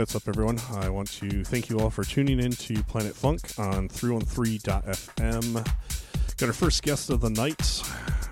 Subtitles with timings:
[0.00, 0.58] what's up, everyone?
[0.72, 5.54] I want to thank you all for tuning in to Planet Funk on 313.fm.
[6.38, 7.58] Got our first guest of the night,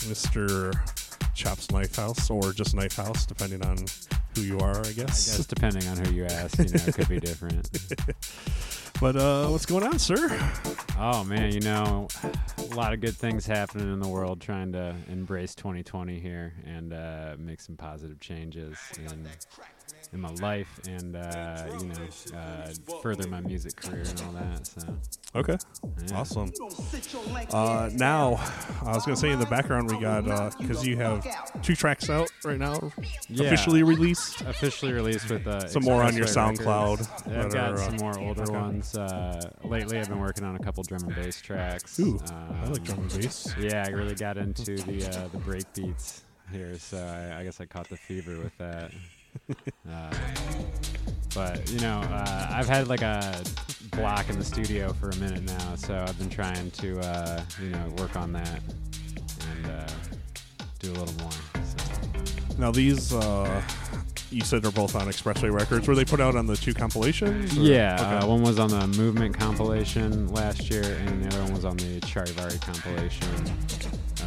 [0.06, 0.72] Mr.
[1.34, 3.76] Chops Knife House, or just Knife House, depending on
[4.34, 5.36] who you are, I I guess.
[5.36, 7.68] guess depending on who you ask, you know, it could be different.
[8.98, 10.16] But uh, what's going on, sir?
[10.98, 12.08] Oh man, you know,
[12.58, 14.40] a lot of good things happening in the world.
[14.40, 19.28] Trying to embrace 2020 here and uh, make some positive changes in
[20.12, 22.70] in my life, and uh, you know, uh,
[23.02, 24.66] further my music career and all that.
[24.66, 24.82] So
[25.34, 25.56] Okay,
[26.06, 26.16] yeah.
[26.18, 26.50] awesome.
[27.52, 28.36] Uh, now,
[28.82, 31.26] I was going to say in the background, we got, because you have
[31.62, 32.90] two tracks out right now,
[33.28, 33.46] Yeah.
[33.46, 34.40] officially released.
[34.42, 37.22] officially released with uh, Some more on your SoundCloud Records.
[37.24, 38.52] that I've got are, uh, some more older okay.
[38.52, 38.96] ones.
[38.96, 42.00] Uh, lately, I've been working on a couple drum and bass tracks.
[42.00, 43.54] Ooh, I Um, like drum and bass.
[43.58, 47.60] Yeah, I really got into the uh, the break beats here, so I, I guess
[47.60, 48.90] I caught the fever with that.
[49.90, 50.12] Uh,
[51.34, 53.42] but you know, uh, I've had like a
[53.92, 57.70] block in the studio for a minute now, so I've been trying to uh, you
[57.70, 58.60] know work on that
[59.50, 59.86] and uh,
[60.80, 61.30] do a little more.
[61.64, 62.58] So.
[62.58, 63.62] Now, these, uh,
[64.30, 65.86] you said they're both on Expressway Records.
[65.86, 67.56] Were they put out on the two compilations?
[67.56, 68.16] or- Yeah, Okay.
[68.16, 71.76] uh, one was on the Movement compilation last year, and the other one was on
[71.76, 73.28] the Charivari compilation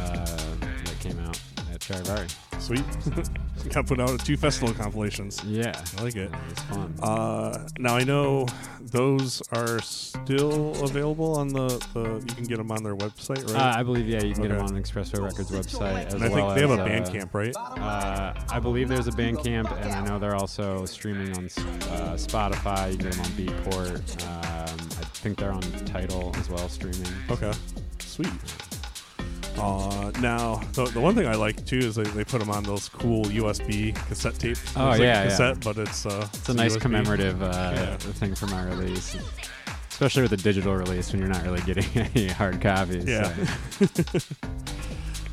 [0.00, 0.24] uh,
[0.60, 1.38] that came out
[1.72, 2.30] at Charivari.
[2.60, 2.84] Sweet.
[3.70, 5.42] Got put out two festival compilations.
[5.44, 6.30] Yeah, I like it.
[6.50, 6.94] It's fun.
[7.02, 8.46] Uh, now I know
[8.80, 13.56] those are still available on the, the you can get them on their website, right?
[13.56, 16.28] Uh, I believe, yeah, you can get them on Expressway Records website as and I
[16.28, 17.56] think well they have a as, uh, Bandcamp, right?
[17.56, 22.92] Uh, I believe there's a Bandcamp, and I know they're also streaming on uh, Spotify.
[22.92, 24.22] You can get them on Beatport.
[24.26, 27.06] Um, I think they're on Tidal as well, streaming.
[27.30, 27.52] Okay,
[28.00, 28.28] sweet.
[29.58, 32.64] Uh, now the, the one thing I like too is they, they put them on
[32.64, 34.60] those cool USB cassette tapes.
[34.76, 35.24] Oh, it's like yeah, a yeah.
[35.28, 36.80] cassette, but it's uh, It's a nice USB.
[36.80, 37.96] commemorative uh, Yeah.
[37.96, 39.16] thing for my release,
[39.90, 41.84] especially with a digital release when you're not really getting
[42.14, 43.04] any hard copies.
[43.04, 43.32] Yeah.
[43.70, 44.18] so.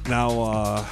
[0.07, 0.85] Now, uh,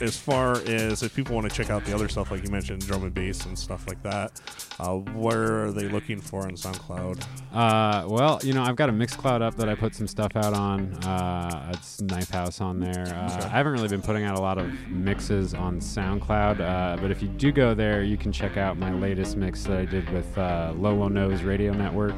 [0.00, 2.86] as far as if people want to check out the other stuff, like you mentioned,
[2.86, 4.40] drum and bass and stuff like that,
[4.80, 7.24] uh, where are they looking for on SoundCloud?
[7.52, 10.54] Uh, well, you know, I've got a Mixcloud up that I put some stuff out
[10.54, 10.94] on.
[11.04, 13.06] Uh, it's Knife House on there.
[13.08, 13.46] Uh, Okay.
[13.46, 17.22] I haven't really been putting out a lot of mixes on SoundCloud, uh, but if
[17.22, 20.36] you do go there, you can check out my latest mix that I did with
[20.38, 22.14] uh, Lolo Nose Radio Network.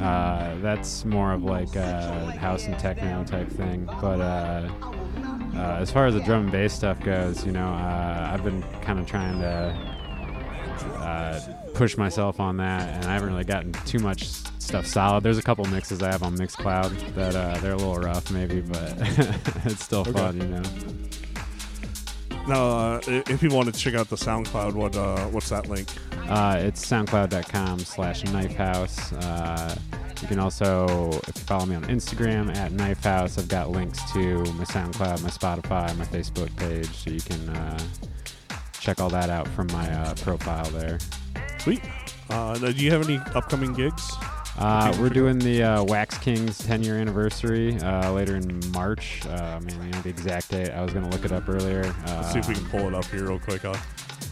[0.00, 4.20] Uh, that's more of like a house and techno type thing, but.
[4.20, 4.68] Uh,
[5.54, 8.62] uh, as far as the drum and bass stuff goes, you know, uh, I've been
[8.82, 11.40] kind of trying to uh,
[11.74, 14.24] push myself on that, and I haven't really gotten too much
[14.58, 15.22] stuff solid.
[15.24, 18.60] There's a couple mixes I have on Mixcloud that uh, they're a little rough, maybe,
[18.60, 18.92] but
[19.64, 20.12] it's still Okay.
[20.12, 20.62] fun, you know.
[22.48, 25.88] Now, uh, if you want to check out the SoundCloud, what uh, what's that link?
[26.28, 29.12] Uh, it's soundcloud.com slash knifehouse.
[29.22, 29.74] Uh,
[30.20, 34.00] You can also, if you follow me on Instagram at Knife House, I've got links
[34.14, 37.78] to my SoundCloud, my Spotify, my Facebook page, so you can uh,
[38.80, 40.98] check all that out from my uh, profile there.
[41.60, 41.82] Sweet.
[42.30, 44.10] Uh, do you have any upcoming gigs?
[44.58, 49.24] Uh, we're doing the uh, Wax Kings 10 year anniversary uh, later in March.
[49.24, 50.70] Uh, man, you know the exact date.
[50.70, 51.84] I was going to look it up earlier.
[51.86, 53.62] Uh, Let's see if we can pull it up here real quick.
[53.62, 53.76] Huh?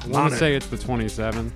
[0.02, 1.52] I want to say it's the 27th.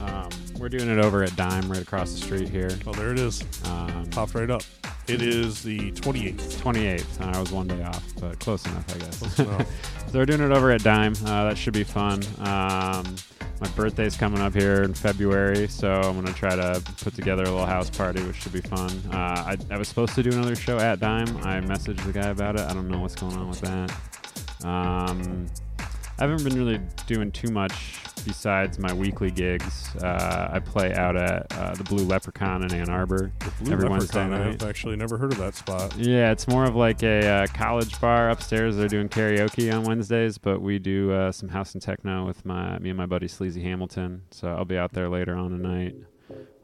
[0.00, 2.70] Um, we're doing it over at Dime, right across the street here.
[2.86, 3.42] Oh, there it is.
[3.64, 4.62] Um, Popped right up.
[5.08, 6.60] It is the 28th.
[6.60, 7.20] 28th.
[7.20, 9.18] I was one day off, but close enough, I guess.
[9.18, 10.08] Close enough.
[10.10, 11.12] so we're doing it over at Dime.
[11.24, 12.22] Uh, that should be fun.
[12.38, 13.16] Um,
[13.60, 17.50] my birthday's coming up here in February, so I'm gonna try to put together a
[17.50, 18.90] little house party, which should be fun.
[19.10, 21.36] Uh, I, I was supposed to do another show at Dime.
[21.38, 22.62] I messaged the guy about it.
[22.62, 23.90] I don't know what's going on with that.
[24.64, 25.46] Um,
[26.18, 29.94] I haven't been really doing too much besides my weekly gigs.
[29.96, 33.88] Uh, I play out at uh, the Blue Leprechaun in Ann Arbor The Blue every
[33.88, 34.32] Leprechaun.
[34.34, 35.96] I've actually never heard of that spot.
[35.96, 38.76] Yeah, it's more of like a uh, college bar upstairs.
[38.76, 42.78] They're doing karaoke on Wednesdays, but we do uh, some house and techno with my
[42.80, 44.22] me and my buddy Sleazy Hamilton.
[44.30, 45.94] So I'll be out there later on tonight.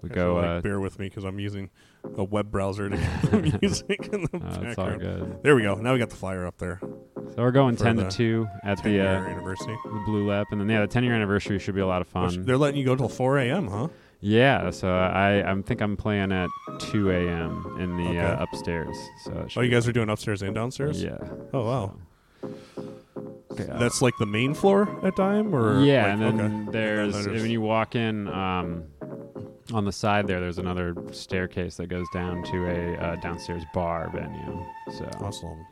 [0.02, 0.34] We go.
[0.36, 1.70] Like, Uh, bear with me because I'm using
[2.16, 5.00] a web browser to get the music in the uh, it's all background.
[5.00, 5.42] good.
[5.42, 5.74] There we go.
[5.76, 6.80] Now we got the flyer up there.
[6.82, 9.76] So we're going ten to two at 10 the year uh, anniversary.
[9.84, 12.08] the Blue Lep, and then yeah, the ten year anniversary should be a lot of
[12.08, 12.44] Which- fun.
[12.44, 13.88] They're letting you go till 4 a.m., huh?
[14.24, 17.76] Yeah, so I I think I'm playing at two a.m.
[17.80, 18.18] in the Okay.
[18.20, 18.96] uh, upstairs.
[19.24, 21.02] So Oh, you guys are doing upstairs and downstairs?
[21.02, 21.16] Yeah.
[21.52, 21.96] Oh, wow.
[23.52, 25.52] Okay, uh, That's like the main floor at Dime?
[25.54, 26.70] or yeah, like- and then okay.
[26.72, 28.84] there's, when you walk in um,
[29.72, 34.10] on the side there, there's another staircase that goes down to a uh, downstairs bar
[34.14, 34.64] venue.
[34.98, 35.66] So Awesome.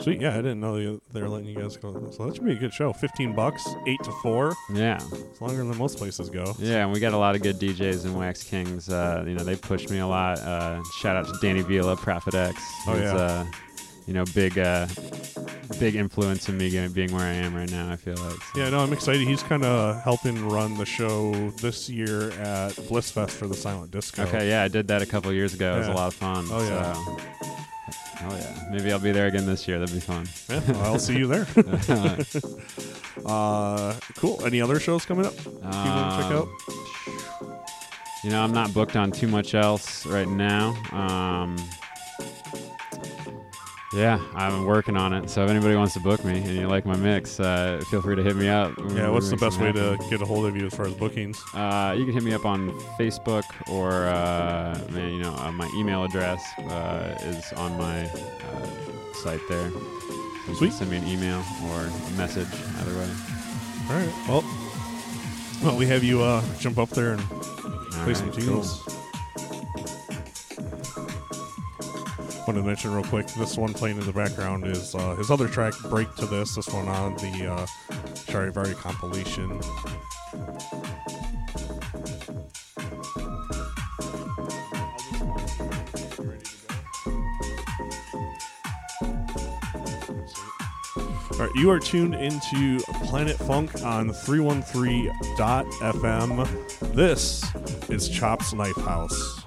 [0.00, 0.18] Sweet.
[0.22, 2.08] Yeah, I didn't know they were letting you guys go.
[2.10, 2.90] So that should be a good show.
[2.90, 4.54] 15 bucks, 8 to 4.
[4.72, 6.54] yeah, It's longer than most places go.
[6.58, 8.88] yeah, and we got a lot of good DJs in Wax Kings.
[8.88, 10.38] Uh, you know, they pushed me a lot.
[10.38, 12.62] Uh, shout out to Danny Vila, Prophet X.
[12.86, 13.44] Oh, yeah.
[14.06, 14.86] You know, big, uh,
[15.78, 17.90] big influence in me getting- being where I am right now.
[17.92, 18.32] I feel like.
[18.54, 19.26] So- Yeah, no, I'm excited.
[19.26, 24.22] He's kind of helping run the show this year at Blissfest for the Silent Disco.
[24.24, 25.76] Okay, yeah, I did that a couple years ago.
[25.76, 26.46] It was a lot of fun.
[26.50, 26.92] Oh, yeah.
[26.94, 27.16] So.
[28.22, 29.78] Oh yeah, maybe I'll be there again this year.
[29.78, 30.28] That'd be fun.
[30.50, 31.46] Yeah, well, I'll see you there.
[33.24, 34.44] uh, cool.
[34.44, 35.32] Any other shows coming up?
[35.46, 36.48] You want to check out?
[36.48, 37.56] Um,
[38.22, 40.76] You know, I'm not booked on too much else right now.
[40.92, 41.56] Um,
[43.92, 45.28] yeah, I'm working on it.
[45.30, 48.16] So if anybody wants to book me and you like my mix, uh, feel free
[48.16, 48.72] to hit me up.
[48.90, 50.94] Yeah, what's the best way something to get a hold of you as far as
[50.94, 51.42] bookings?
[51.54, 55.68] Uh, you can hit me up on Facebook or, uh, man, you know, uh, my
[55.76, 59.68] email address uh, is on my uh, site there.
[60.48, 60.72] You Sweet.
[60.72, 62.48] Send me an email or a message,
[62.80, 63.10] either way.
[63.88, 64.12] All right.
[64.28, 64.44] Well,
[65.62, 68.82] well, we have you uh, jump up there and All play some tunes.
[68.82, 68.99] cool.
[72.46, 75.46] Want to mention real quick, this one playing in the background is uh, his other
[75.46, 77.66] track, "Break to This." This one on the uh,
[78.26, 79.60] Charivari compilation.
[91.32, 96.94] All right, you are tuned into Planet Funk on 313.fm.
[96.94, 97.44] This
[97.88, 99.44] is Chops Knife House.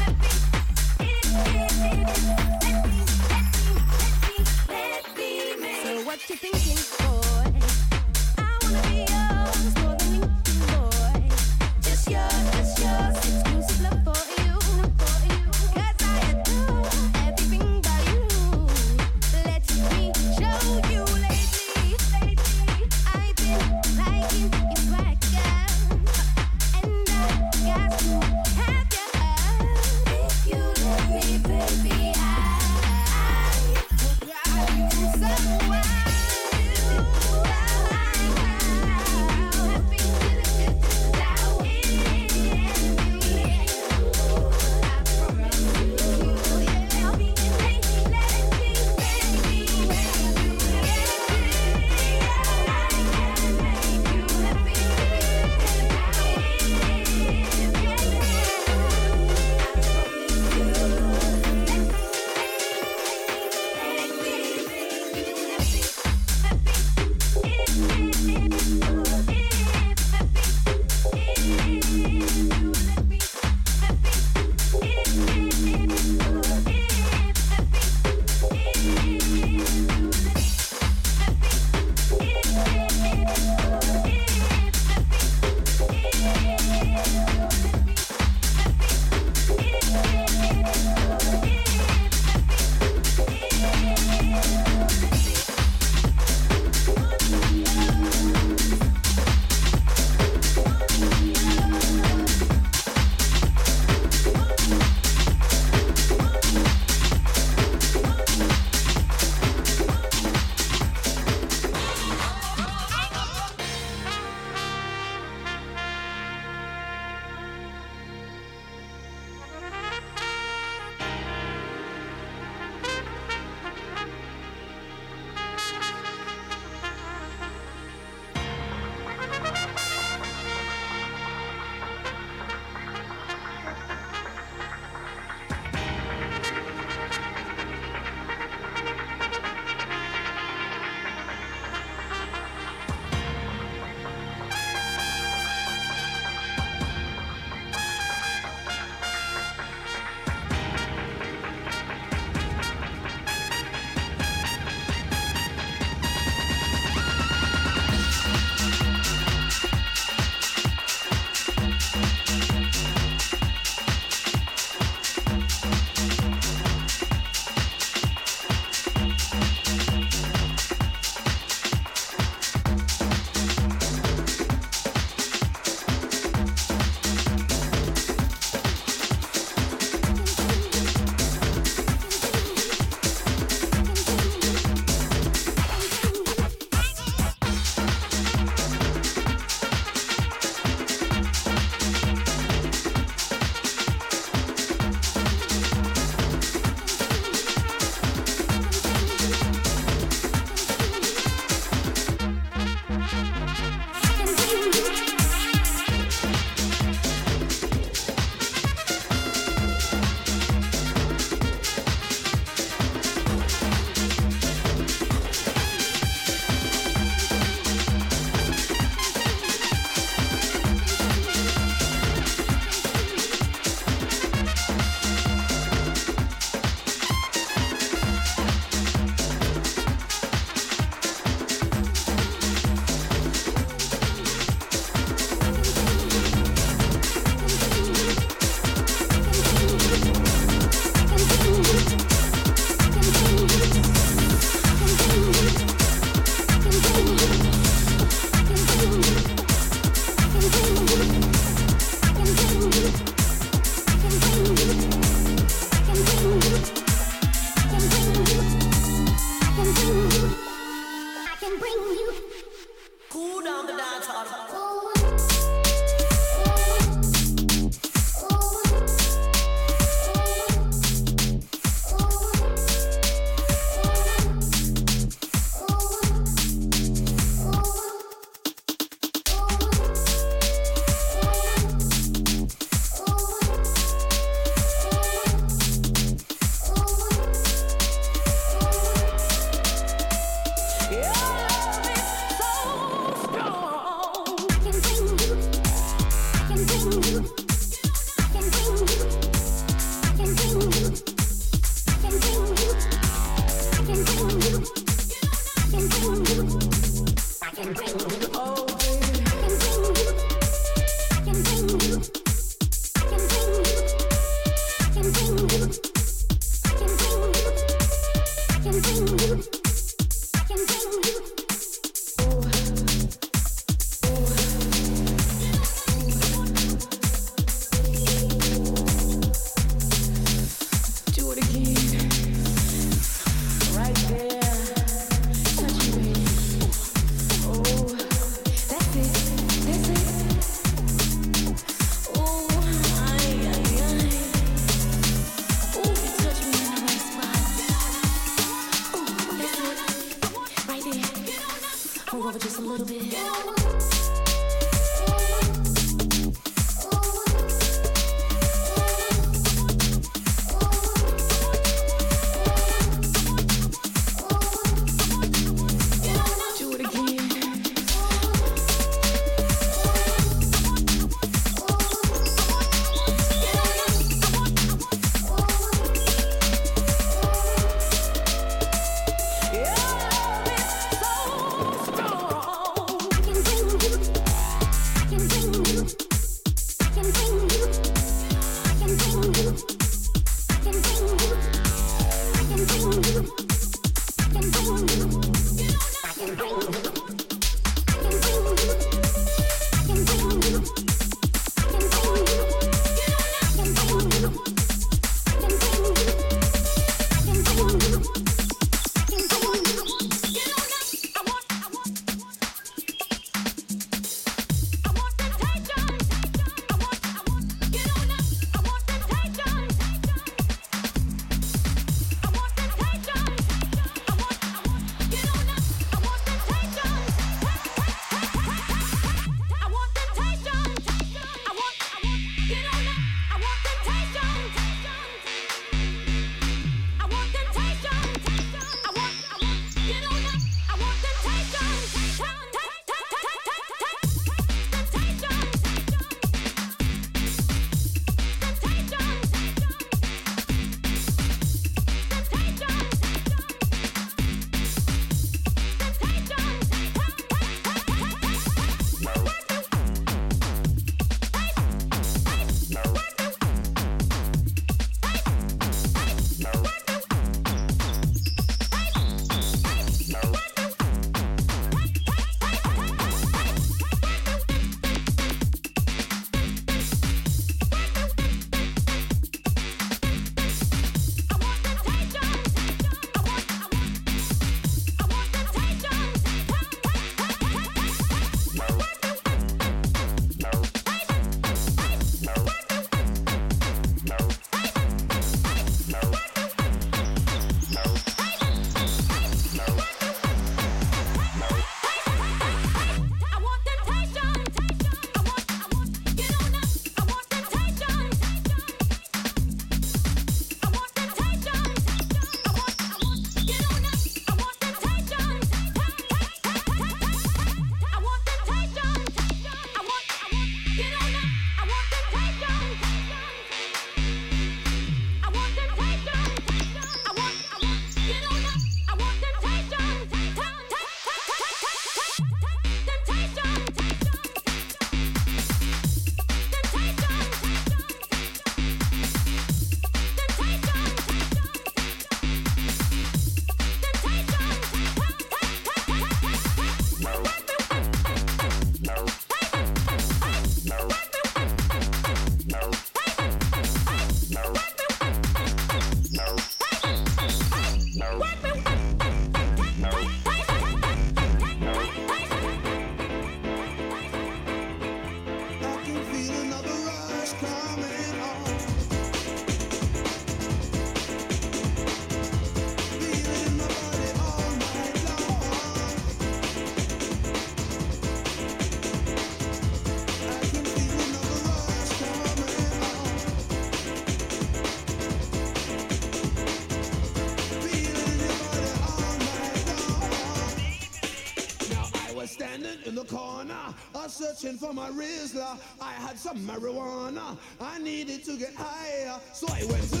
[594.21, 595.57] searching for my Rizla.
[595.81, 597.37] I had some marijuana.
[597.59, 600.00] I needed to get higher, so I went to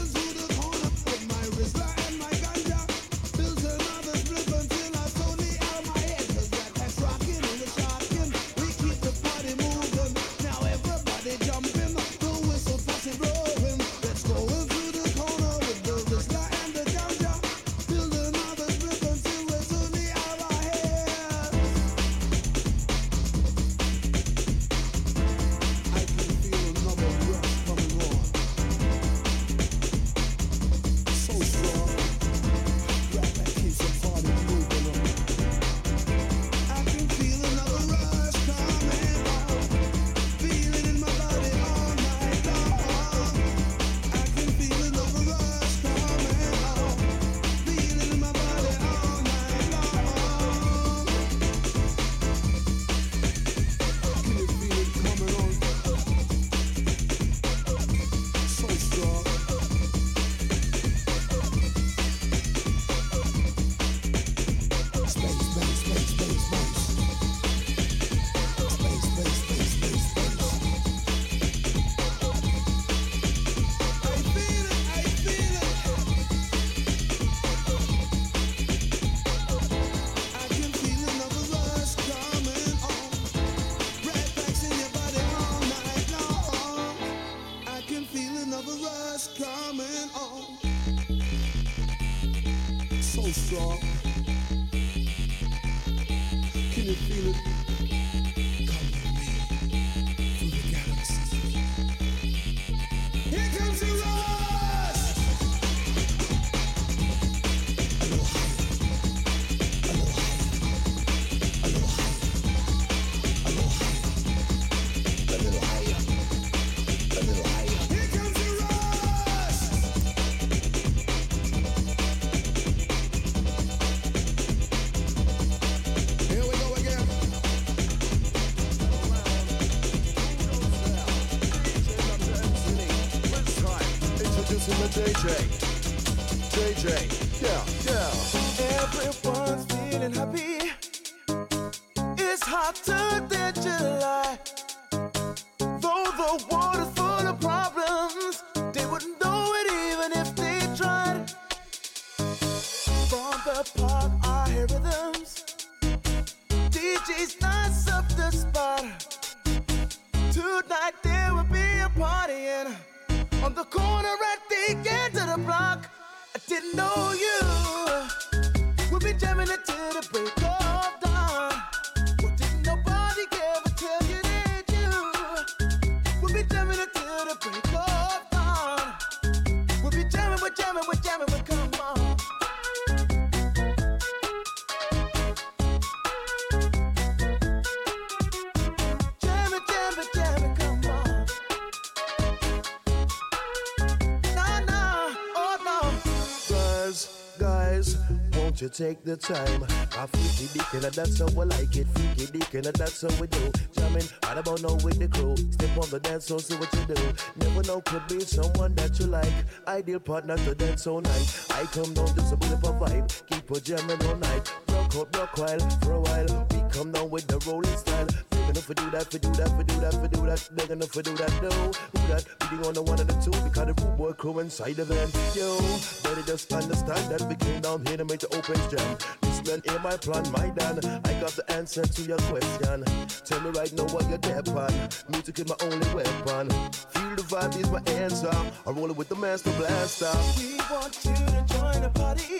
[198.81, 199.63] take the time?
[199.95, 201.87] I freaky dick and that's how I like it.
[201.93, 203.51] Freaky dick and that's how we do.
[203.73, 205.37] Jamming, right about now with the crew.
[205.37, 207.13] Step on the dance floor, see what you do.
[207.35, 209.37] Never know, could be someone that you like.
[209.67, 211.45] Ideal partner to dance all night.
[211.51, 213.05] I come down just a bit of a vibe.
[213.27, 214.53] Keep a jamming all night.
[214.69, 216.47] Rock up, rock while for a while.
[216.51, 218.07] We come down with the rolling style.
[218.49, 220.49] Enough for do that, for do that, for do that, for do that.
[220.55, 221.49] Big enough for do that, no.
[221.49, 222.25] Who that?
[222.51, 224.85] We the on the one and the two because the rude boy crew inside the
[224.85, 225.09] van.
[225.35, 225.57] Yo,
[226.03, 228.97] better just understand that we came down here to make the open jam.
[229.23, 230.79] Listen, hear my plan, my Dan.
[231.05, 232.83] I got the answer to your question.
[233.25, 234.73] Tell me right now what you're dead on.
[235.09, 236.49] Music is my only weapon.
[236.91, 238.35] Feel the vibe is my answer.
[238.65, 240.11] I'm rolling with the master blaster.
[240.37, 242.39] We want you to join the party.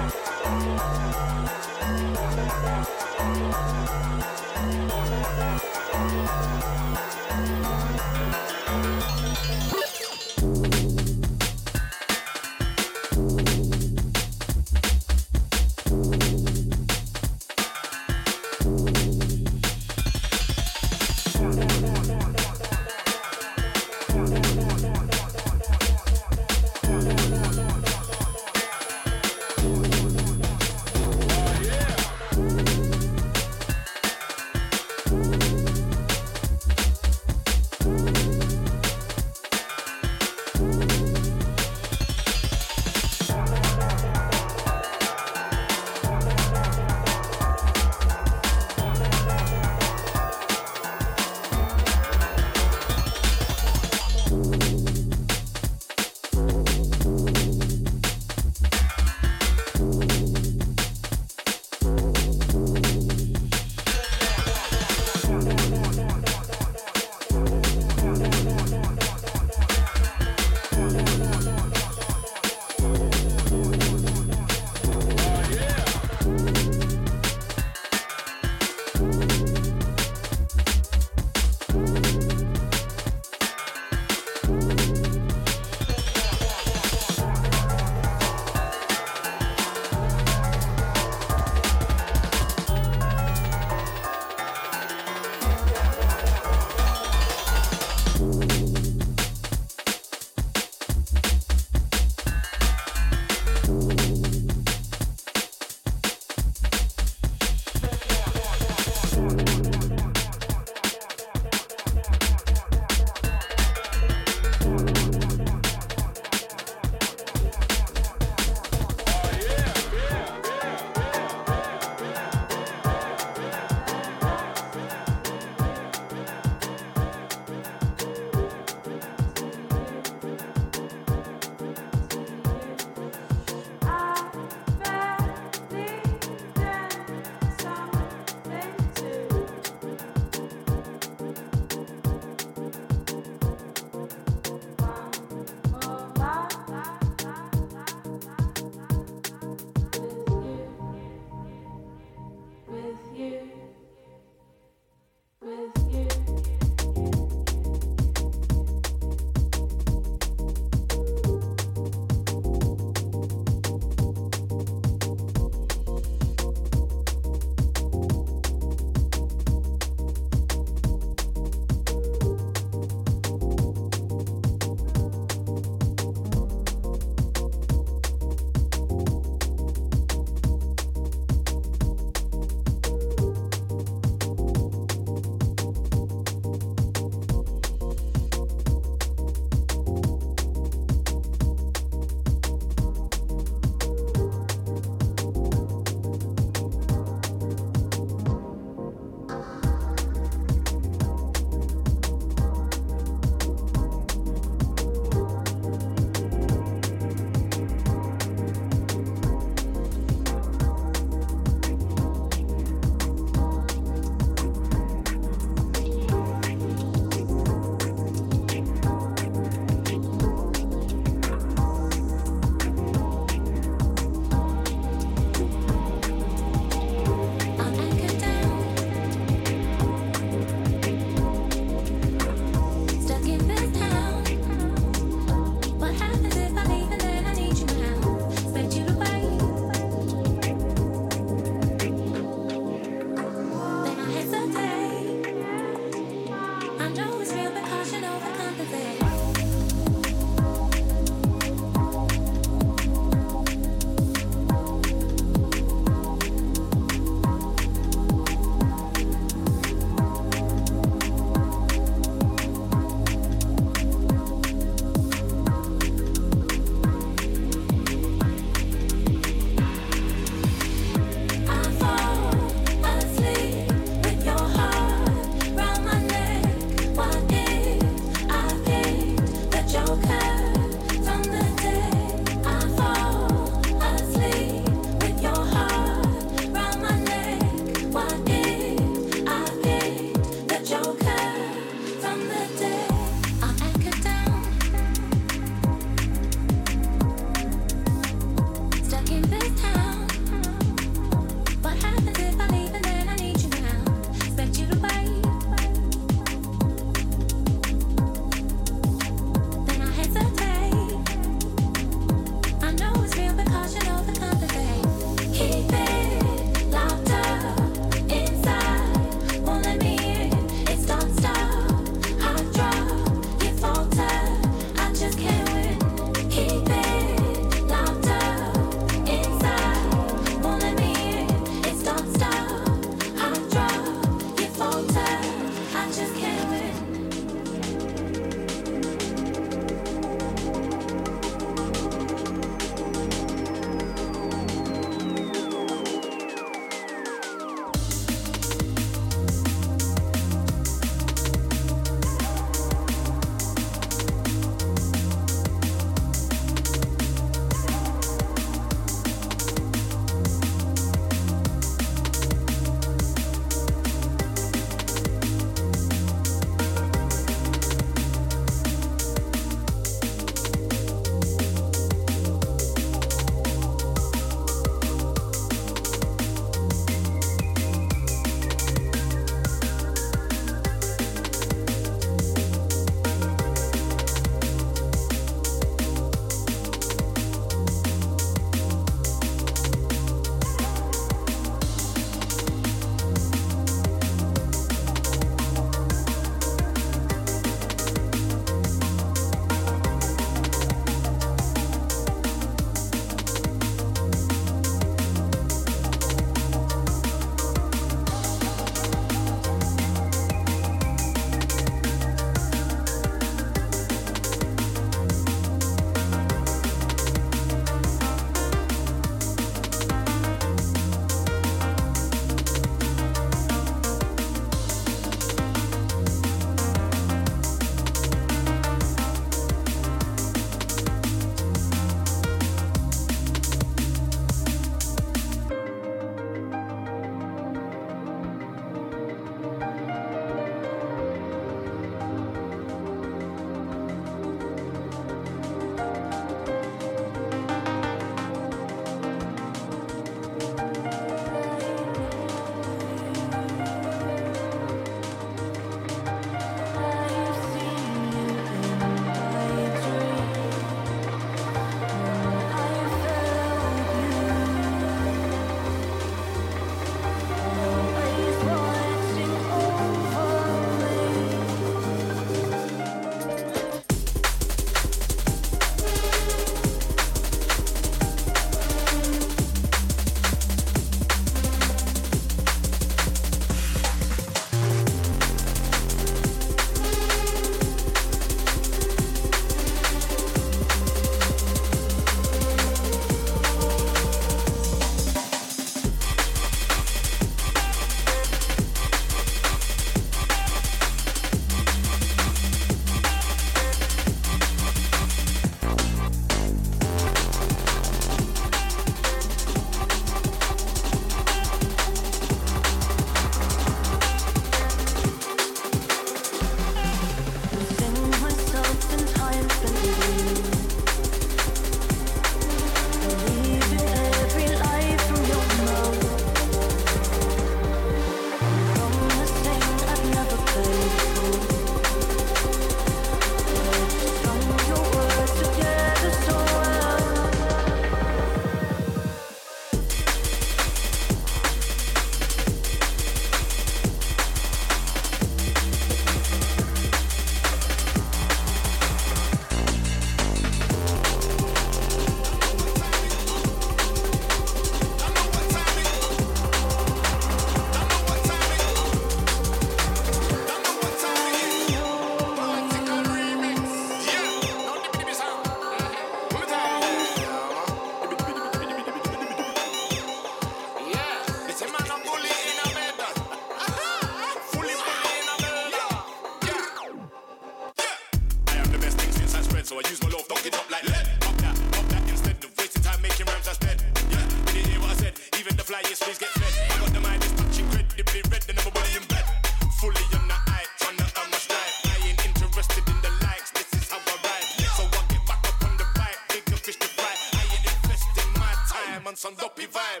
[599.61, 600.00] happy vibe.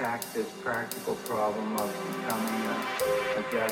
[0.00, 3.70] Attack this practical problem of becoming a, a jazz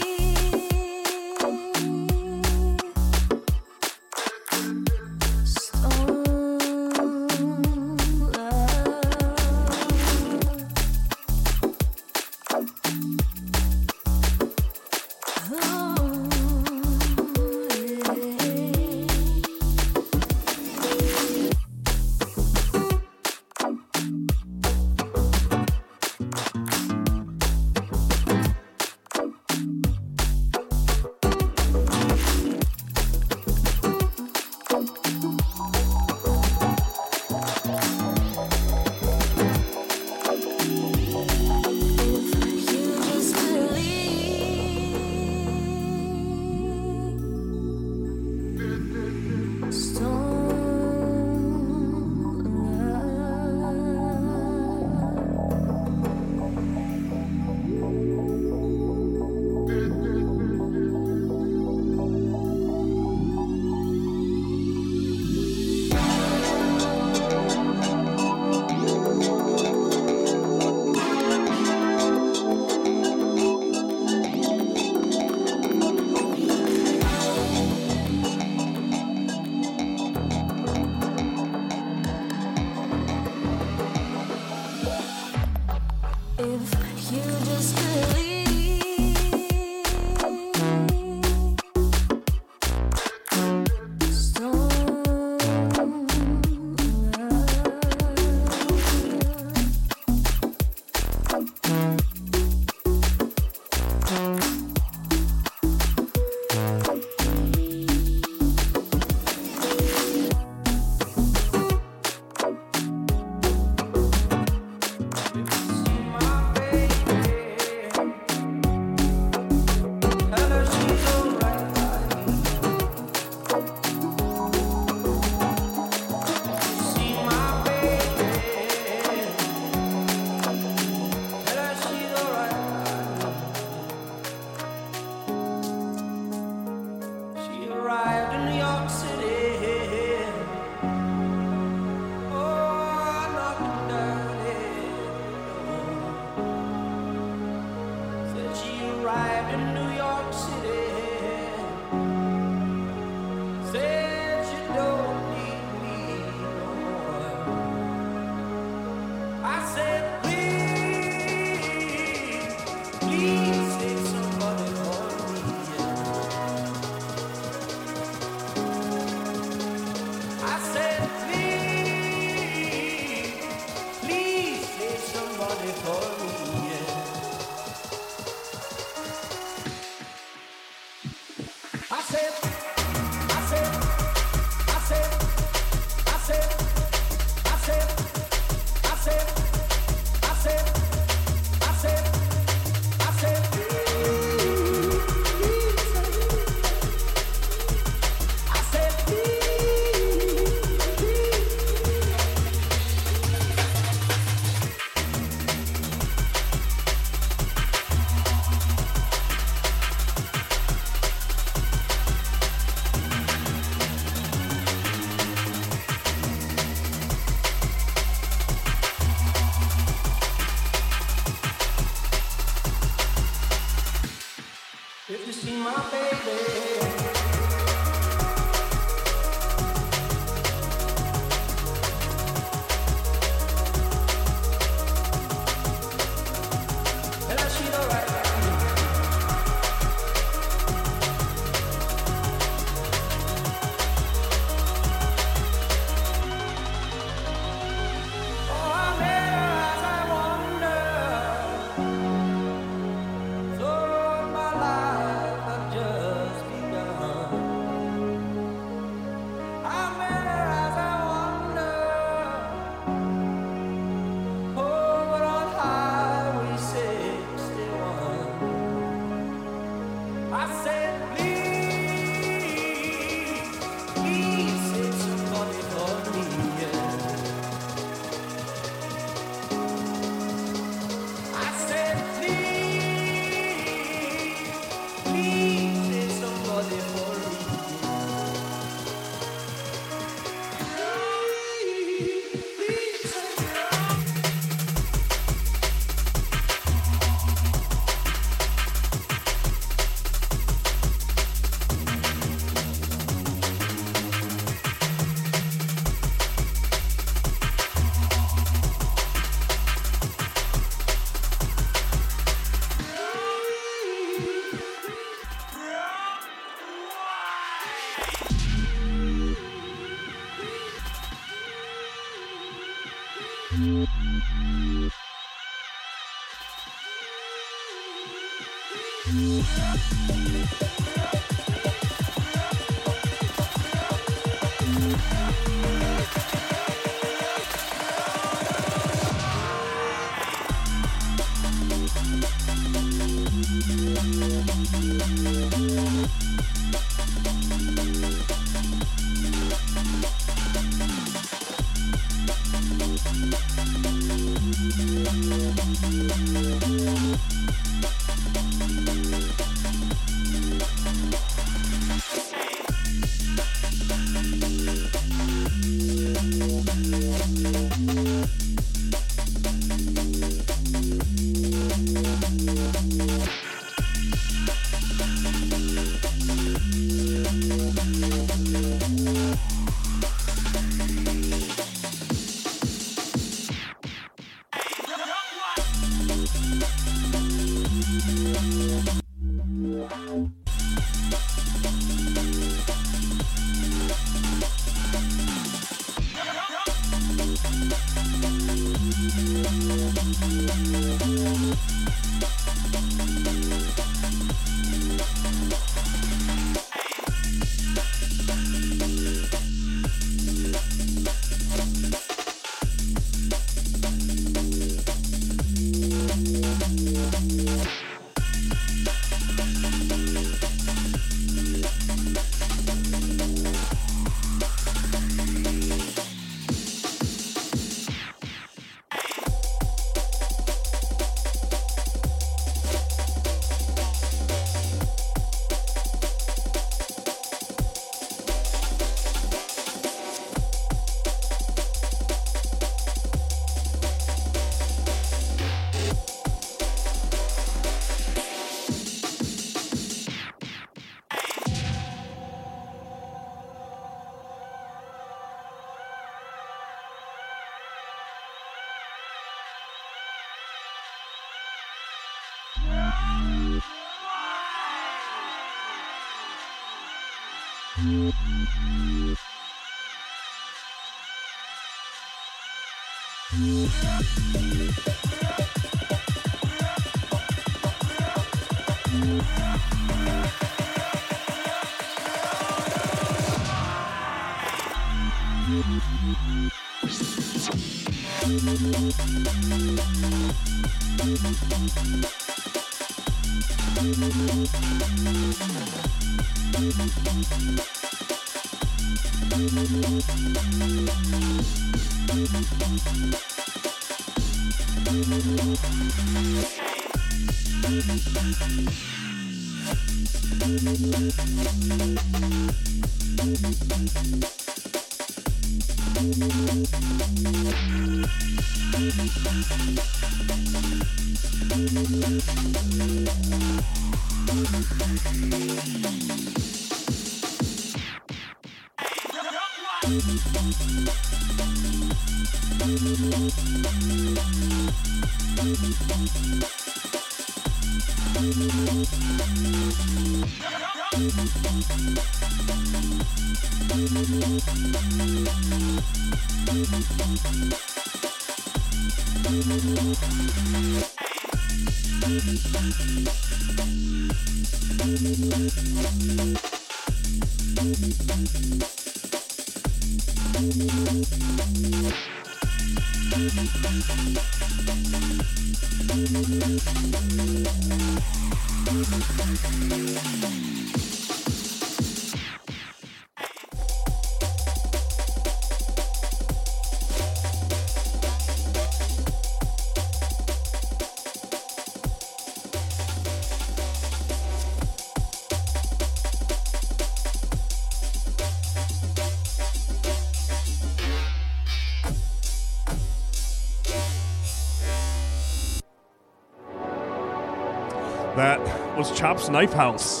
[598.82, 600.00] Was Chop's Knife House.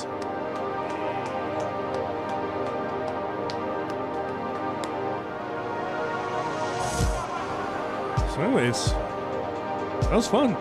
[8.34, 10.56] So, anyways, that was fun.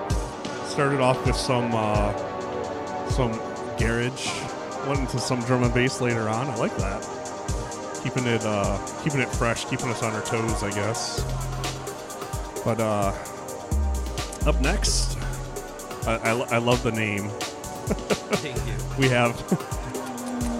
[0.68, 2.16] Started off with some uh,
[3.10, 3.32] some
[3.80, 4.30] garage,
[4.86, 6.48] went into some drum and bass later on.
[6.48, 7.02] I like that.
[8.04, 11.24] Keeping it uh, keeping it fresh, keeping us on our toes, I guess.
[12.64, 13.16] But uh,
[14.46, 15.18] up next,
[16.06, 17.32] I, I, I love the name.
[18.42, 18.74] Thank you.
[19.00, 19.36] We have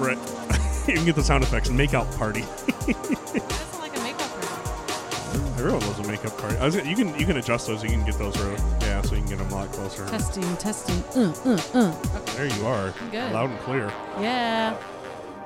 [0.02, 0.18] right.
[0.88, 1.70] you can get the sound effects.
[1.70, 2.42] Makeout party.
[2.42, 5.54] That's not like a makeup room.
[5.58, 6.58] Everyone loves a makeup party.
[6.58, 7.84] I was gonna, you can you can adjust those.
[7.84, 10.06] You can get those real, yeah, so you can get them a lot closer.
[10.08, 11.04] Testing, testing.
[11.16, 11.92] Uh, uh, uh.
[12.36, 13.32] There you are, Good.
[13.32, 13.92] loud and clear.
[14.20, 14.76] Yeah.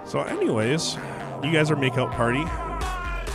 [0.06, 0.96] So, anyways,
[1.44, 2.44] you guys are makeout party,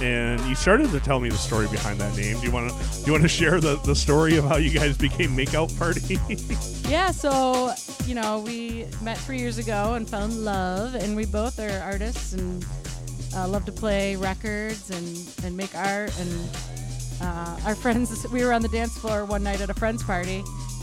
[0.00, 2.38] and you started to tell me the story behind that name.
[2.38, 4.70] Do you want to do you want to share the, the story of how you
[4.70, 6.18] guys became makeout party?
[6.90, 7.72] Yeah, so,
[8.04, 11.70] you know, we met three years ago and fell in love, and we both are
[11.84, 12.66] artists and
[13.36, 16.12] uh, love to play records and, and make art.
[16.18, 16.48] And
[17.22, 20.42] uh, our friends, we were on the dance floor one night at a friend's party,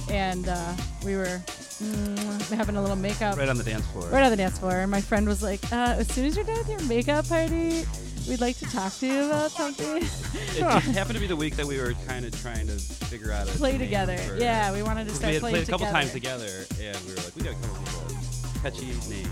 [0.09, 0.73] and uh,
[1.03, 1.41] we were
[1.83, 3.35] mm, having a little makeup.
[3.37, 4.07] Right on the dance floor.
[4.07, 4.77] Right on the dance floor.
[4.77, 7.83] And my friend was like, uh, as soon as you're done with your makeup party,
[8.27, 9.97] we'd like to talk to you about something.
[9.97, 10.01] It
[10.55, 13.47] just happened to be the week that we were kind of trying to figure out
[13.47, 14.17] a Play name together.
[14.17, 15.99] for- Yeah, we wanted to start we had playing played a couple together.
[15.99, 19.29] times together, and we were like, we gotta come up with a catchy name.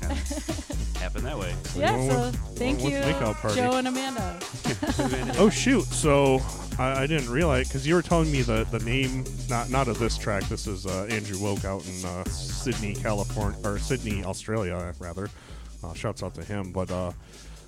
[0.00, 1.54] Kind of happened that way.
[1.76, 3.00] yeah, One so with- thank one you,
[3.34, 3.56] party.
[3.56, 4.38] Joe and Amanda.
[5.38, 5.84] oh shoot!
[5.84, 6.40] So
[6.78, 9.98] I, I didn't realize because you were telling me the, the name not not of
[9.98, 10.42] this track.
[10.48, 15.30] This is uh, Andrew Woke out in uh, Sydney, California, or Sydney, Australia, rather.
[15.84, 16.72] Uh, shouts out to him.
[16.72, 17.12] But uh,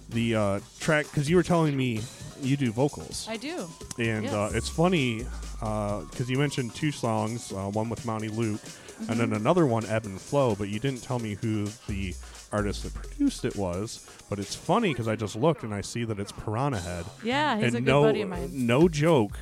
[0.08, 2.00] the uh, track because you were telling me
[2.40, 3.26] you do vocals.
[3.28, 3.68] I do.
[3.98, 5.26] And uh, it's funny
[5.60, 8.60] because you mentioned two songs, uh, one with Monty Luke,
[9.08, 9.36] and then Mhm.
[9.36, 12.14] another one, Ebb and Flow, but you didn't tell me who the
[12.52, 14.06] artist that produced it was.
[14.30, 17.04] But it's funny because I just looked and I see that it's Piranha Head.
[17.22, 18.50] Yeah, he's and a good no, buddy of mine.
[18.52, 19.38] No joke.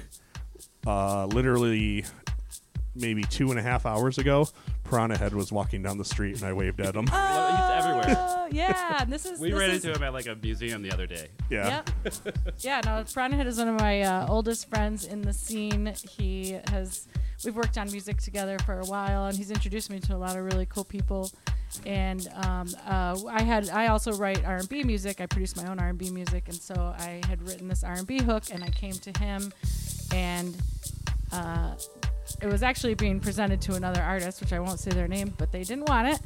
[0.87, 2.05] Uh, literally,
[2.97, 4.49] maybe two and a half hours ago,
[4.85, 7.07] Piranha Head was walking down the street and I waved at him.
[7.07, 8.17] He's everywhere.
[8.19, 10.83] Oh, yeah, and this is We this ran is, into him at like a museum
[10.83, 11.29] the other day.
[11.51, 11.83] Yeah.
[12.05, 12.39] Yep.
[12.61, 15.93] yeah, no, Piranha Head is one of my uh, oldest friends in the scene.
[16.09, 17.07] He has,
[17.45, 20.37] we've worked on music together for a while, and he's introduced me to a lot
[20.37, 21.31] of really cool people.
[21.85, 25.21] And um, uh, I had, I also write R&B music.
[25.21, 28.63] I produce my own R&B music, and so I had written this R&B hook, and
[28.63, 29.53] I came to him,
[30.15, 30.57] and
[31.33, 31.75] uh,
[32.41, 35.53] it was actually being presented to another artist, which I won't say their name, but
[35.53, 36.21] they didn't want it.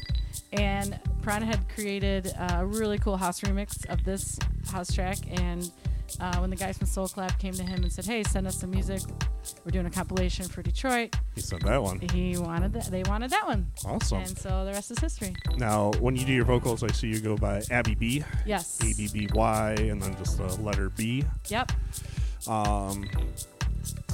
[0.52, 4.38] And Piranha Head created a really cool house remix of this
[4.70, 5.18] house track.
[5.40, 5.70] And
[6.18, 8.58] uh, when the guys from Soul Clap came to him and said, "Hey, send us
[8.58, 9.00] some music.
[9.64, 12.00] We're doing a compilation for Detroit," He said that one.
[12.12, 12.86] he wanted that.
[12.86, 13.70] They wanted that one.
[13.84, 14.18] Awesome.
[14.18, 15.36] And so the rest is history.
[15.56, 18.24] Now, when you do your vocals, I see you go by Abby B.
[18.44, 18.80] Yes.
[18.80, 21.24] A B B Y, and then just the letter B.
[21.48, 21.70] Yep.
[22.48, 23.08] Um,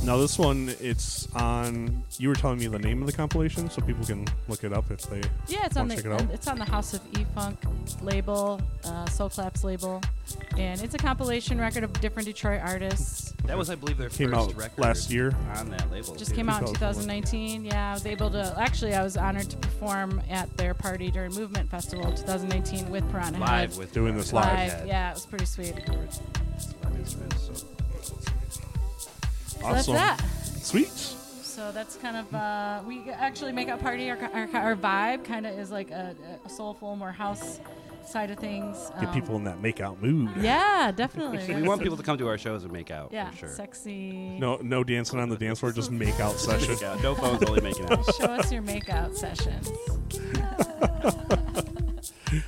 [0.04, 2.02] now this one, it's on.
[2.18, 4.90] You were telling me the name of the compilation, so people can look it up
[4.90, 5.22] if they.
[5.48, 6.30] Yeah, it's on wanna the it out.
[6.32, 7.58] it's on the House of E Funk
[8.02, 10.00] label, uh, Soul Claps label,
[10.56, 13.32] and it's a compilation record of different Detroit artists.
[13.46, 15.34] That was, I believe, their Came first out record last year.
[15.56, 16.14] on that label.
[16.14, 16.36] Just too.
[16.36, 17.64] came out in 2019.
[17.64, 18.54] Yeah, I was able to.
[18.58, 23.38] Actually, I was honored to perform at their party during Movement Festival 2019 with Piranha
[23.38, 23.78] Live Head.
[23.78, 24.72] with Doing this live.
[24.72, 25.74] Live, yeah, it was pretty sweet.
[29.66, 29.94] So Awesome.
[29.94, 30.58] that's that.
[30.64, 30.88] Sweet.
[30.88, 34.10] So that's kind of uh, we actually make out party.
[34.10, 36.14] Our, our, our vibe kind of is like a,
[36.44, 37.60] a soulful, more house
[38.06, 38.76] side of things.
[39.00, 40.30] Get Um, people in that make out mood.
[40.40, 41.54] Yeah, definitely.
[41.54, 43.10] we want people to come to our shows and make out.
[43.10, 43.48] Yeah, for sure.
[43.48, 44.38] sexy.
[44.38, 46.74] No, no dancing on the dance floor, just make out session.
[46.74, 47.02] Make out.
[47.02, 48.04] No phones, only making out.
[48.16, 49.70] Show us your makeout sessions.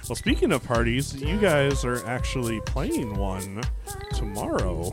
[0.09, 3.63] Well, speaking of parties, you guys are actually playing one
[4.15, 4.91] tomorrow.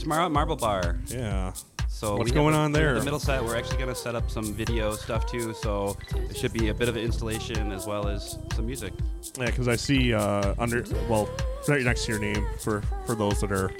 [0.00, 0.98] Tomorrow at Marble Bar.
[1.08, 1.52] Yeah.
[2.00, 2.98] So What's going a- on there?
[2.98, 3.44] The middle set.
[3.44, 5.52] We're actually going to set up some video stuff too.
[5.52, 5.98] So
[6.30, 8.94] it should be a bit of an installation as well as some music.
[9.38, 11.28] Yeah, because I see uh, under well,
[11.68, 13.70] right next to your name for for those that are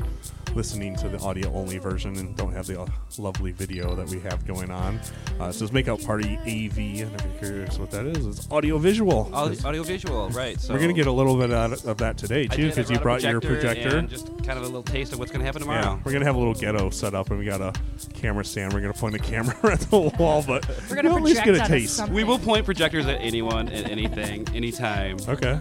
[0.55, 2.87] listening to the audio only version and don't have the uh,
[3.19, 5.01] lovely video that we have going on.
[5.39, 8.79] Uh, it says Makeout Party AV, and if you're curious what that is, it's audio
[8.79, 9.31] visual.
[9.33, 10.61] Audio, audio visual, right?
[10.61, 13.23] So We're gonna get a little bit out of that today too, because you brought
[13.23, 14.03] your projector.
[14.03, 15.81] just kind of a little taste of what's going to happen tomorrow.
[15.81, 17.73] Yeah, we're gonna have a little ghetto set up, and we got a
[18.15, 18.73] camera stand.
[18.73, 21.55] We're gonna point a camera at the wall, but We're gonna you'll at least get
[21.55, 21.97] a taste.
[21.97, 22.15] something.
[22.15, 25.17] We will point projectors at anyone, at anything, anytime.
[25.29, 25.59] Okay.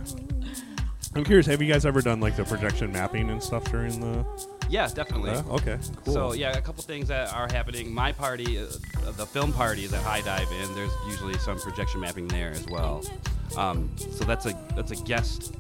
[1.16, 1.48] I'm curious.
[1.48, 4.24] Have you guys ever done like the projection mapping and stuff during the?
[4.70, 5.32] Yeah, definitely.
[5.32, 5.42] Yeah?
[5.50, 5.80] Okay.
[6.06, 6.14] Cool.
[6.14, 7.92] So yeah, a couple things that are happening.
[7.92, 8.66] My party, uh,
[9.18, 10.76] the film party that I dive in.
[10.76, 13.04] There's usually some projection mapping there as well.
[13.58, 15.56] Um, so that's a that's a guest.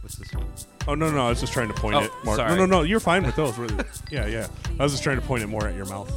[0.00, 0.46] What's this one?
[0.88, 2.36] Oh no, no, I was just trying to point Oh, it more.
[2.36, 2.50] sorry.
[2.50, 3.56] No, no, no, you're fine with those.
[3.58, 3.76] Really.
[4.10, 4.46] yeah, yeah.
[4.78, 6.10] I was just trying to point it more at your mouth.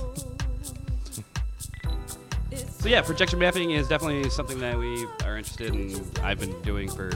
[2.80, 6.02] So yeah, projection mapping is definitely something that we are interested in.
[6.22, 7.10] I've been doing for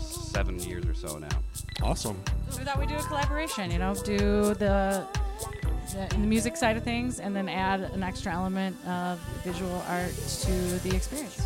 [0.00, 1.28] seven years or so now.
[1.82, 2.16] Awesome.
[2.48, 3.70] So we thought we'd do a collaboration.
[3.72, 5.04] You know, do the,
[5.92, 10.12] the the music side of things, and then add an extra element of visual art
[10.42, 10.52] to
[10.88, 11.42] the experience.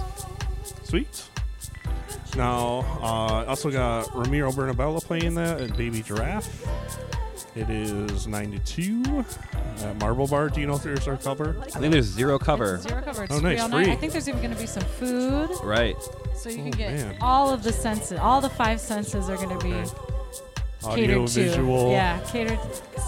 [0.84, 1.24] Sweet.
[2.36, 6.66] Now, uh, also got Ramiro Bernabella playing that and Baby Giraffe.
[7.56, 9.24] It is 92
[9.84, 10.48] at Marble Bar.
[10.48, 11.56] Do you know if there's our cover?
[11.62, 12.78] I think there's zero cover.
[12.78, 13.24] Zero cover.
[13.24, 13.84] It's Oh, free nice, all night.
[13.84, 13.92] free.
[13.92, 15.50] I think there's even going to be some food.
[15.62, 15.96] Right.
[16.34, 17.16] So you Oh, can get man.
[17.20, 18.18] all of the senses.
[18.18, 19.72] All the five senses are going to be
[20.84, 21.32] Audio, catered to.
[21.44, 22.58] visual, Yeah, catered.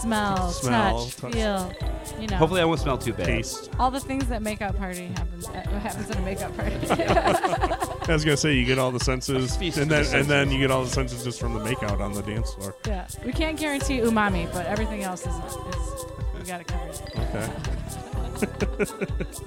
[0.01, 1.33] Smell, Smell, touch, touch.
[1.33, 1.73] feel.
[2.21, 2.37] You know.
[2.37, 3.27] Hopefully, I won't smell too bad.
[3.27, 3.71] taste.
[3.81, 5.49] all the things that make up party happens.
[5.49, 6.77] Uh, happens at a makeup party.
[8.09, 10.29] I was gonna say you get all the senses, Feast and of then the and
[10.29, 10.55] then senses.
[10.55, 12.75] you get all the senses just from the makeout on the dance floor.
[12.87, 16.07] yeah, we can't guarantee umami, but everything else is, is
[16.39, 17.01] we got it covered.
[17.19, 17.51] Okay.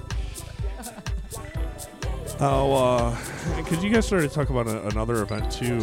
[2.42, 3.16] Oh, uh,
[3.58, 5.78] because you guys started to talk about a, another event too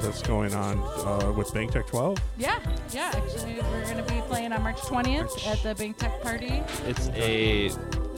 [0.00, 2.18] that's going on uh, with Bang Tech 12.
[2.38, 2.60] Yeah,
[2.92, 3.10] yeah.
[3.14, 6.62] Actually, we're gonna be playing on March 20th at the Bing Tech Party.
[6.86, 7.70] It's a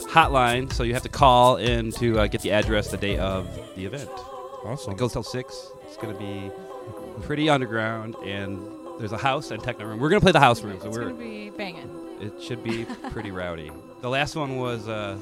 [0.02, 3.46] hotline, so you have to call in to uh, get the address the day of
[3.76, 4.10] the event.
[4.64, 4.92] Awesome.
[4.92, 5.68] It goes till six.
[5.86, 6.50] It's gonna be
[7.22, 8.60] pretty underground, and
[8.98, 10.00] there's a house and techno room.
[10.00, 11.88] We're gonna play the house room, so It's we're gonna be banging.
[12.20, 13.70] it should be pretty rowdy.
[14.00, 15.16] The last one was uh,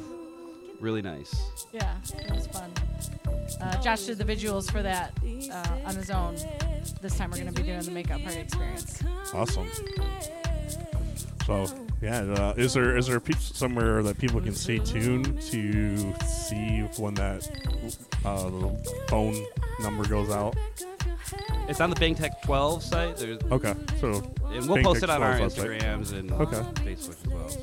[0.81, 1.35] really nice.
[1.73, 2.71] Yeah, it was fun.
[3.61, 5.13] Uh, Josh did the visuals for that
[5.53, 6.37] uh, on his own.
[7.01, 9.03] This time we're gonna be doing the makeup party experience.
[9.35, 9.69] Awesome.
[11.47, 11.67] So
[12.03, 16.81] yeah, uh, is there is there pe- somewhere that people can stay tuned to see
[16.99, 17.49] when that
[18.25, 18.51] uh,
[19.09, 19.41] phone
[19.81, 20.57] number goes out?
[21.69, 23.17] It's on the Bang Tech 12 site.
[23.17, 24.15] There's Okay, so
[24.51, 25.81] and we'll Bang post Tech it on our 12 website.
[25.81, 26.57] Instagrams and Okay.
[26.85, 27.49] Facebook as well.
[27.49, 27.61] So.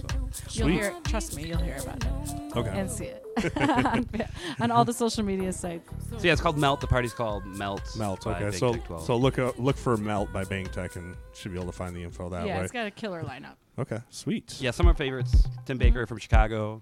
[0.52, 0.74] You'll Sweet.
[0.74, 2.70] hear, trust me, you'll hear about it Okay.
[2.80, 3.26] and see it
[3.58, 4.08] on,
[4.60, 5.90] on all the social media sites.
[6.12, 6.82] So yeah, it's called Melt.
[6.82, 7.82] The party's called Melt.
[7.98, 8.24] Melt.
[8.24, 9.06] by Okay, Bang so Tech 12.
[9.06, 11.96] so look uh, look for Melt by Bang Tech and should be able to find
[11.96, 12.58] the info that yeah, way.
[12.60, 13.56] Yeah, it's got a killer lineup.
[13.80, 14.60] Okay, sweet.
[14.60, 15.48] Yeah, some of our favorites.
[15.66, 16.82] Tim Baker from Chicago.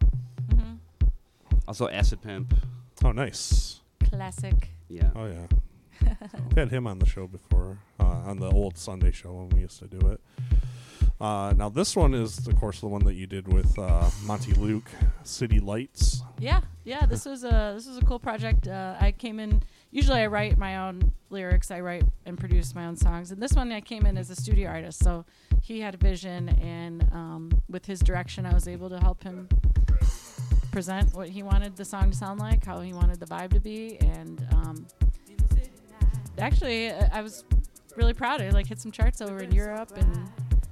[0.49, 1.07] Mm-hmm.
[1.67, 2.55] Also Acid Pimp.
[3.05, 3.81] Oh, nice.
[4.03, 4.69] Classic.
[4.89, 5.11] Yeah.
[5.15, 5.47] Oh yeah.
[6.47, 9.59] We've had him on the show before, uh, on the old Sunday show when we
[9.61, 10.21] used to do it.
[11.19, 14.53] Uh, now this one is, of course, the one that you did with uh, Monty
[14.53, 14.89] Luke,
[15.23, 16.23] City Lights.
[16.39, 17.05] Yeah, yeah.
[17.05, 18.67] This was a this was a cool project.
[18.67, 19.61] Uh, I came in.
[19.91, 21.71] Usually, I write my own lyrics.
[21.71, 23.31] I write and produce my own songs.
[23.31, 25.03] And this one, I came in as a studio artist.
[25.03, 25.25] So
[25.61, 29.47] he had a vision, and um, with his direction, I was able to help him
[30.71, 33.59] present what he wanted the song to sound like, how he wanted the vibe to
[33.59, 34.85] be, and um,
[36.37, 37.43] actually, I was
[37.95, 38.41] really proud.
[38.41, 40.29] I like hit some charts over in Europe and.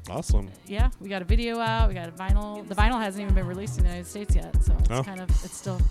[0.08, 0.48] Awesome.
[0.68, 1.88] Yeah, we got a video out.
[1.88, 2.68] We got a vinyl.
[2.68, 5.02] The vinyl hasn't even been released in the United States yet, so it's Oh.
[5.04, 5.82] kind of it's still.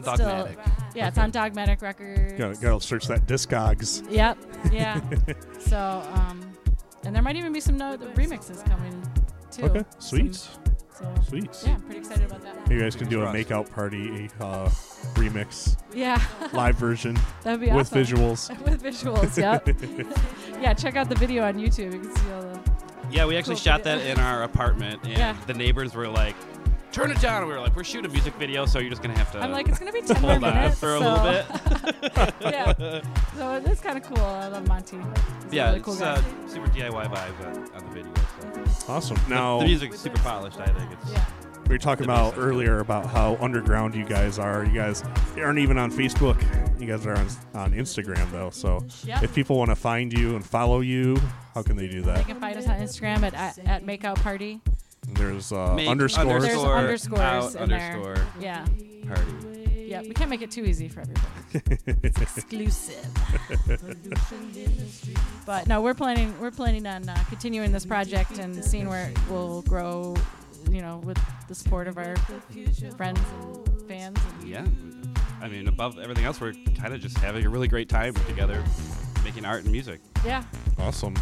[0.00, 0.58] It's on still- Dogmatic.
[0.94, 2.34] Yeah, it's on Dogmatic Records.
[2.60, 4.04] Got to search that Discogs.
[4.10, 4.38] Yep.
[4.72, 5.00] Yeah.
[5.58, 6.40] so, um,
[7.04, 9.02] and there might even be some no the remixes coming
[9.50, 9.64] too.
[9.64, 10.34] Okay, sweet.
[10.34, 10.58] Some-
[10.94, 11.48] so, Sweet.
[11.64, 12.70] Yeah, I'm pretty excited about that.
[12.70, 14.68] You guys can do a Fingers makeout party uh,
[15.14, 16.22] remix Yeah.
[16.52, 17.98] live version That'd be with awesome.
[17.98, 18.64] With visuals.
[18.64, 19.36] with visuals.
[19.36, 20.62] Yep.
[20.62, 21.92] yeah, check out the video on YouTube.
[21.94, 22.60] You can see all the.
[23.10, 23.98] Yeah, we actually Cool shot video.
[24.04, 25.36] that in our apartment, and Yeah.
[25.46, 26.36] the neighbors were like,
[26.92, 27.38] turn it down.
[27.42, 29.38] And we were like, we're shooting a music video, so you're just gonna have to.
[29.40, 32.34] I'm like, it's gonna be 10 more minutes for a so- little bit.
[32.40, 33.00] yeah.
[33.36, 34.18] So it's kind of cool.
[34.24, 34.96] I love Monty.
[34.98, 36.12] He's a yeah, really it's cool guy.
[36.14, 38.12] uh, super DIY vibes on, on the video.
[38.78, 38.92] So.
[38.92, 39.16] Awesome.
[39.28, 40.58] The- Now- the, music's super polished.
[40.60, 41.12] I think it's.
[41.12, 41.24] Yeah.
[41.68, 44.64] We were talking about earlier about how underground you guys are.
[44.64, 45.04] You guys
[45.38, 46.38] aren't even on Facebook.
[46.80, 48.50] You guys are on, on Instagram though.
[48.50, 49.22] So Yep.
[49.22, 51.16] if people want to find you and follow you,
[51.54, 52.16] how can they do that?
[52.18, 54.60] They can find us on Instagram at at, at Makeout Party.
[55.08, 56.44] There's uh, Make underscores.
[56.44, 56.76] There's Underscore
[57.20, 57.92] underscores out in there.
[57.92, 58.66] underscore Yeah.
[59.06, 59.86] Party.
[59.88, 61.98] Yeah, we can't make it too easy for everybody.
[62.02, 63.06] it's exclusive.
[65.44, 69.18] but no, we're planning we're planning on uh, continuing this project and seeing where it
[69.28, 70.14] will grow.
[70.70, 71.18] You know, with
[71.48, 72.14] the support of our
[72.96, 74.18] friends and fans.
[74.40, 74.64] And Yeah.
[75.40, 78.62] I mean, above everything else, we're kind of just having a really great time together,
[79.24, 80.00] making art and music.
[80.24, 80.44] Yeah.
[80.78, 81.16] Awesome.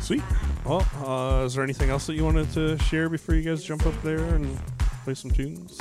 [0.00, 0.22] Sweet.
[0.64, 3.86] Well, uh, is there anything else that you wanted to share before you guys jump
[3.86, 4.58] up there and
[5.04, 5.78] play some tunes?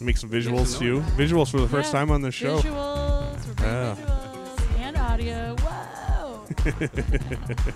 [0.00, 1.00] Make some visuals some too.
[1.16, 2.58] Visuals for the first Yeah, time on this show.
[2.60, 3.46] Visuals.
[3.46, 3.94] We're bringing Yeah.
[3.94, 5.56] visuals and audio.
[5.60, 6.44] Whoa.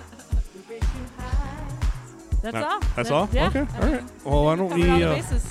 [2.42, 2.80] That's Uh, all.
[2.96, 3.28] That's That- all.
[3.32, 3.60] yeah, okay.
[3.60, 4.04] I All mean, right.
[4.24, 4.86] Well, why don't covered we?
[4.98, 5.44] the Uh, bases.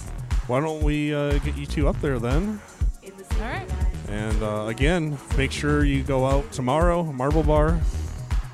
[0.47, 2.59] why don't we uh, get you two up there then?
[3.05, 3.11] All
[3.45, 3.69] right.
[4.09, 7.77] And uh, again, make sure you go out tomorrow, Marble Bar,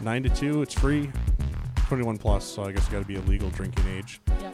[0.04, 0.62] nine to two.
[0.62, 1.10] It's free,
[1.88, 2.46] twenty-one plus.
[2.46, 4.20] So I guess you got to be a legal drinking age.
[4.42, 4.54] Yep.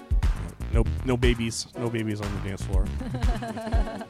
[0.71, 2.85] No, no babies, no babies on the dance floor.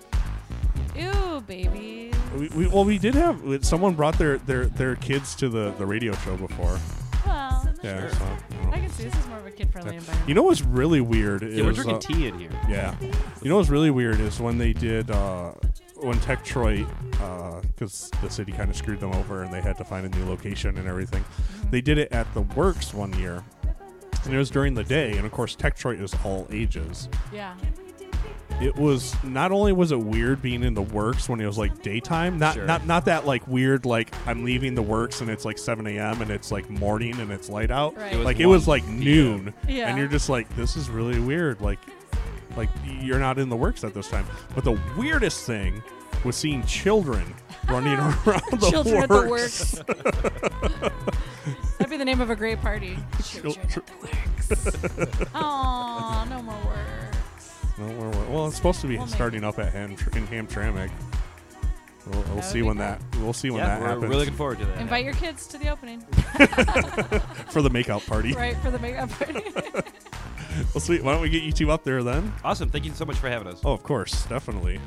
[0.95, 2.13] Ew, babies.
[2.37, 5.85] we, we, well, we did have someone brought their, their, their kids to the, the
[5.85, 6.77] radio show before.
[7.25, 8.71] Well, Yeah, so, you know.
[8.73, 10.27] I can see this is more of a kid-friendly environment.
[10.27, 11.43] You know what's really weird?
[11.43, 12.49] Yeah, we're drinking uh, tea in here.
[12.67, 12.95] Yeah.
[13.41, 15.53] You know what's really weird is when they did uh,
[16.01, 19.77] when Tech Detroit, because uh, the city kind of screwed them over and they had
[19.77, 21.23] to find a new location and everything.
[21.23, 21.69] Mm-hmm.
[21.71, 23.43] They did it at the Works one year,
[24.25, 25.17] and it was during the day.
[25.17, 27.09] And of course, Tech Detroit is all ages.
[27.33, 27.55] Yeah.
[28.61, 31.81] It was not only was it weird being in the Works when it was like
[31.81, 32.65] daytime, not Sure.
[32.65, 36.21] not not that like weird like I'm leaving the Works and it's like 7 a.m.
[36.21, 37.95] and it's like morning and it's light out.
[37.95, 38.11] Right.
[38.13, 39.87] It like it was like noon, Yeah.
[39.87, 41.61] and you're just like this is really weird.
[41.61, 41.79] Like
[42.55, 42.69] like
[43.01, 44.25] you're not in the Works at this time.
[44.55, 45.81] But the weirdest thing
[46.23, 47.33] was seeing children
[47.67, 49.71] running around the Children at the Works.
[51.77, 52.97] That'd be the name of a great party.
[53.23, 55.29] Chil- Children at the works.
[55.35, 57.55] Aw, no more works.
[57.77, 58.29] No more work.
[58.29, 59.97] Well, it's supposed to be We'll make starting up at Ham, in
[60.27, 60.91] Hamtramck.
[62.09, 62.85] We'll, we'll see be when cool.
[62.85, 63.01] that.
[63.19, 64.03] We'll see when Yeah, that we're happens.
[64.03, 64.79] really looking forward to that.
[64.81, 66.01] Invite your kids to the opening.
[67.49, 68.33] for the makeout party.
[68.33, 69.41] right, for the makeup party.
[70.73, 71.03] Well, sweet.
[71.03, 72.33] Why don't we get you two up there then?
[72.43, 72.69] Awesome.
[72.69, 73.61] Thank you so much for having us.
[73.63, 74.79] Oh, of course, definitely.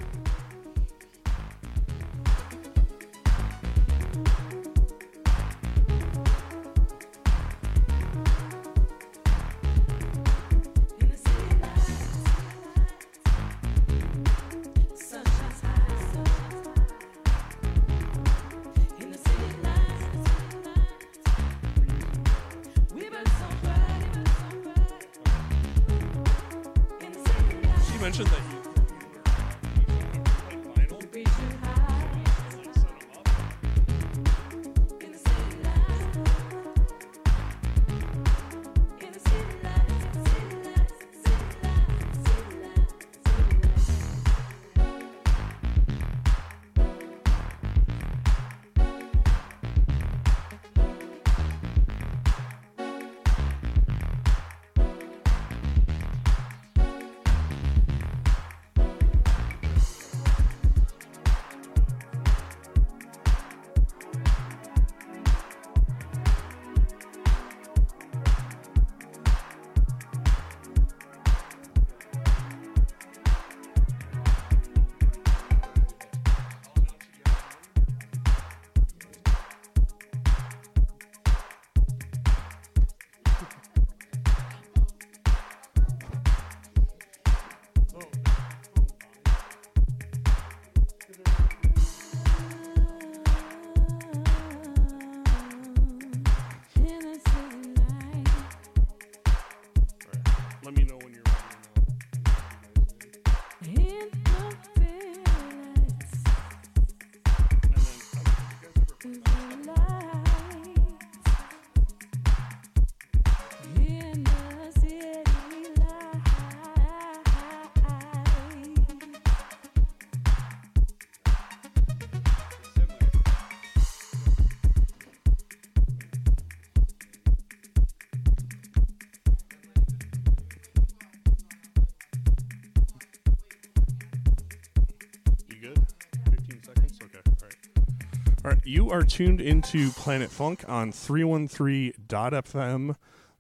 [138.65, 142.95] You are tuned into Planet Funk on 313.fm.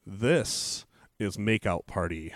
[0.04, 0.84] This
[1.18, 2.34] is Makeout Party.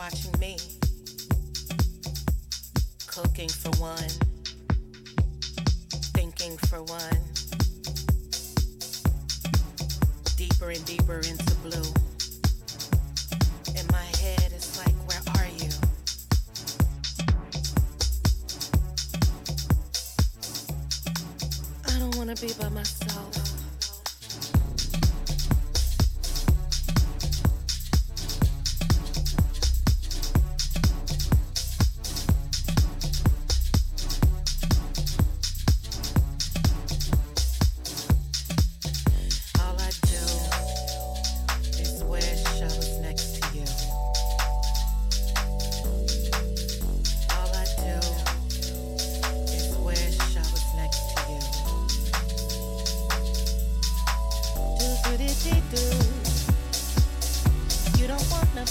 [0.00, 0.56] Watching me.
[3.06, 3.70] Cooking for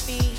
[0.07, 0.38] don't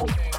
[0.00, 0.31] Okay.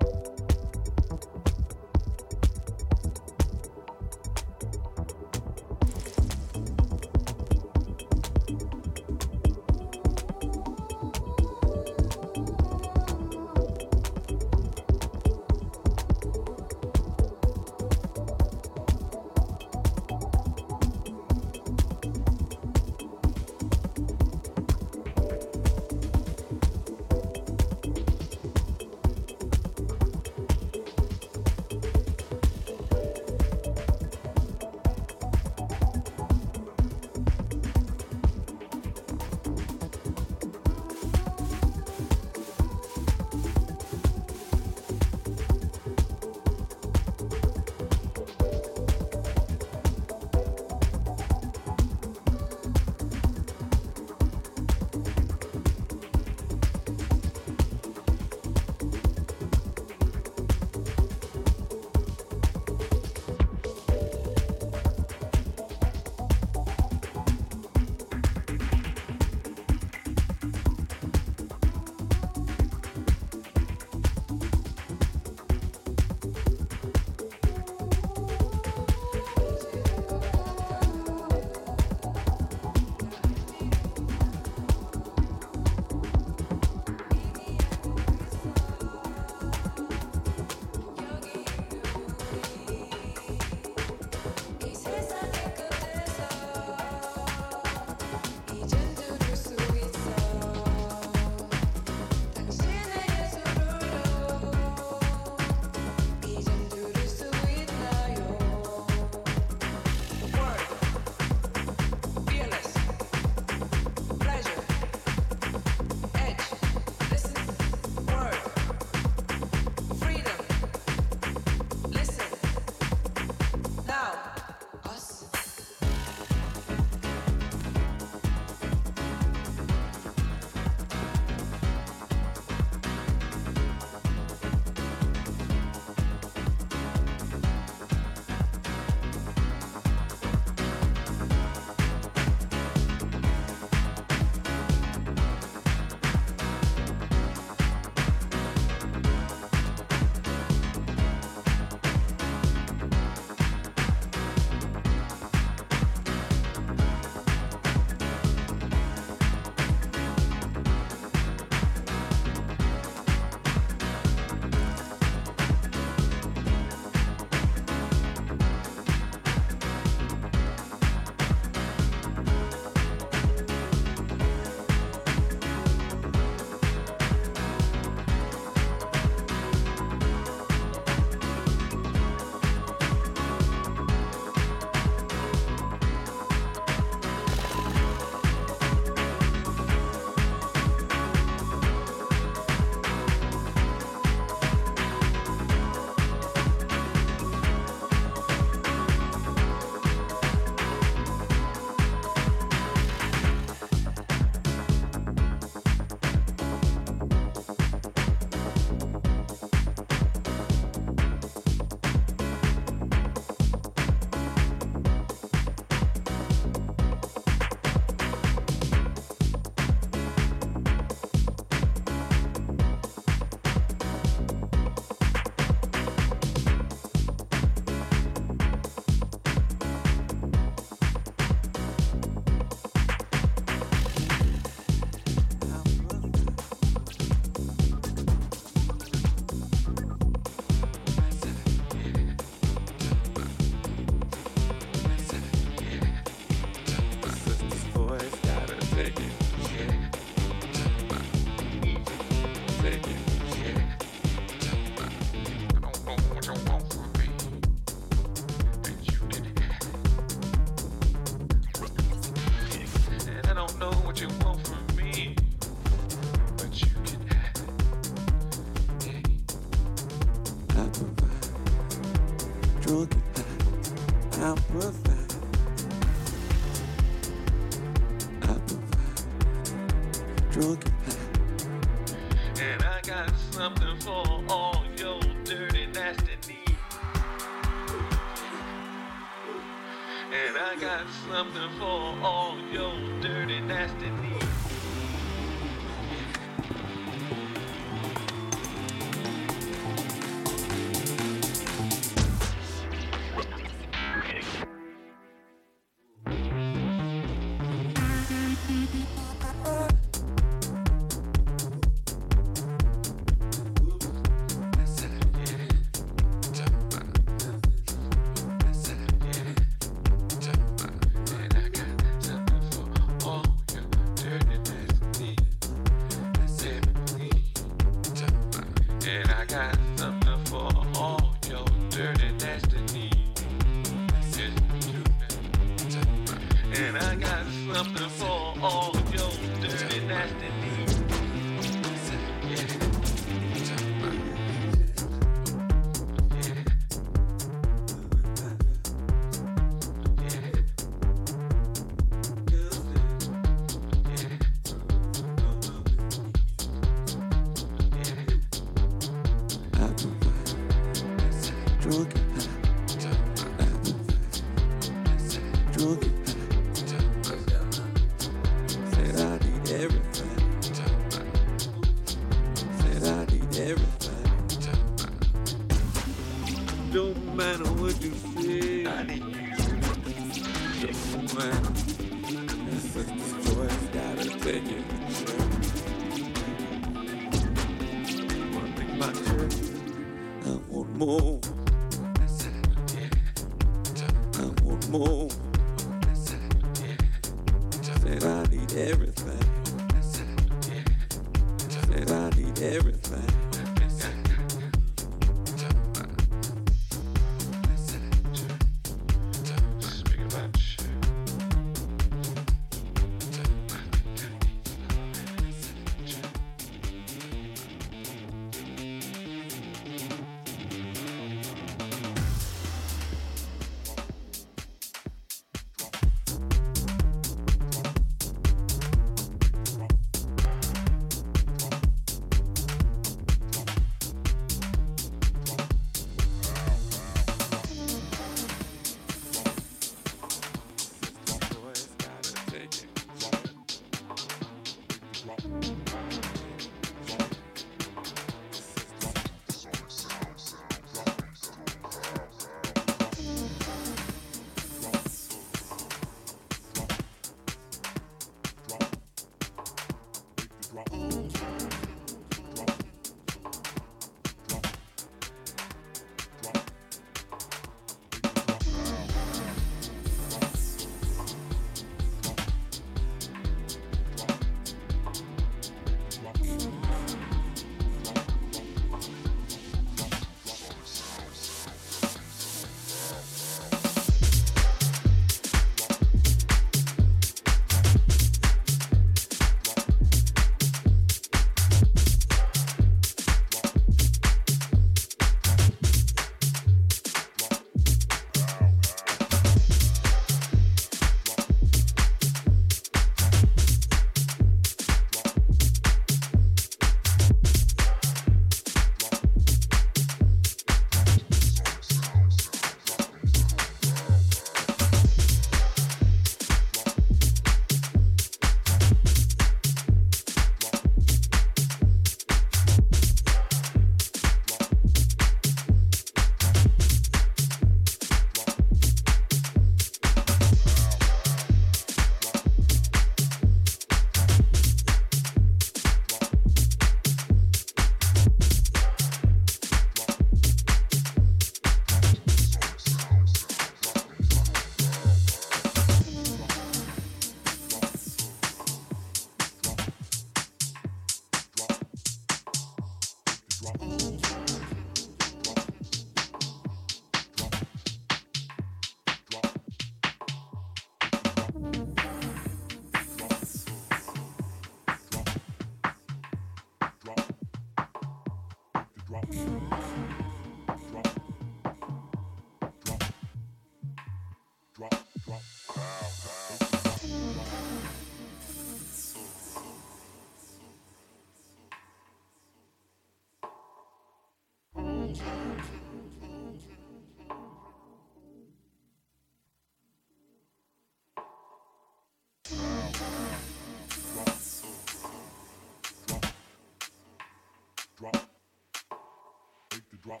[599.86, 600.00] Drop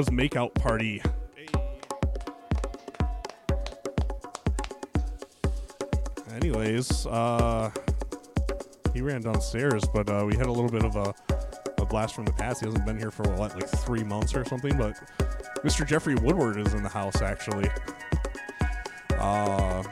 [0.00, 1.02] was Makeout Party.
[6.34, 7.70] Anyways, uh,
[8.94, 11.14] he ran downstairs, but uh, we had a little bit of a,
[11.82, 12.60] a blast from the past.
[12.60, 14.96] He hasn't been here for what, like three months or something, but
[15.62, 15.86] Mr.
[15.86, 17.68] Jeffrey Woodward is in the house actually.
[19.18, 19.82] Uh,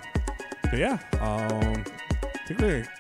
[0.63, 1.85] but yeah, um,
[2.25, 2.87] I think.
[2.87, 2.98] Um,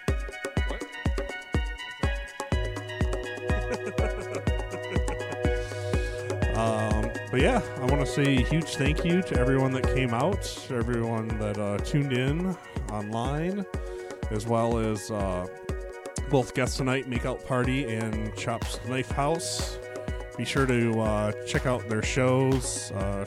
[7.39, 10.59] but yeah, I want to say a huge thank you to everyone that came out,
[10.71, 12.57] everyone that uh, tuned in
[12.91, 13.65] online,
[14.33, 15.47] as well as uh,
[16.31, 19.79] both guests tonight, Makeout Party and Chops Knife House.
[20.37, 23.25] Be sure to uh, check out their shows uh,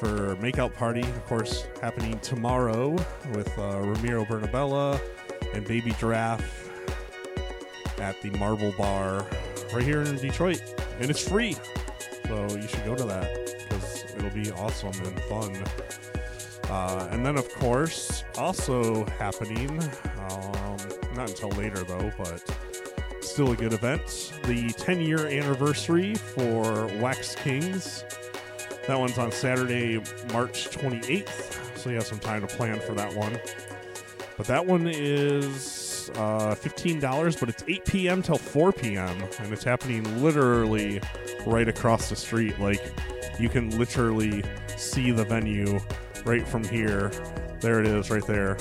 [0.00, 2.92] for Makeout Party, of course, happening tomorrow
[3.34, 4.98] with uh, Ramiro Bernabella
[5.52, 6.70] and Baby Giraffe
[7.98, 9.26] at the Marble Bar
[9.74, 10.62] right here in Detroit.
[10.98, 11.56] And it's free.
[12.28, 13.28] So you should go to that
[13.68, 15.64] because it'll be awesome and fun.
[16.68, 19.70] Uh, and then, of course, also happening,
[20.30, 20.76] um,
[21.14, 22.42] not until later though, but
[23.20, 28.04] still a good event, the 10 year anniversary for Wax Kings.
[28.88, 29.98] That one's on Saturday,
[30.32, 31.76] March 28th.
[31.76, 33.38] So you have some time to plan for that one.
[34.36, 38.22] But that one is uh, $15, but it's 8 p.m.
[38.22, 39.22] till 4 p.m.
[39.40, 41.00] And it's happening literally
[41.46, 42.58] right across the street.
[42.58, 42.92] Like,
[43.38, 44.42] you can literally
[44.76, 45.80] see the venue
[46.24, 47.10] right from here.
[47.60, 48.56] There it is, right there.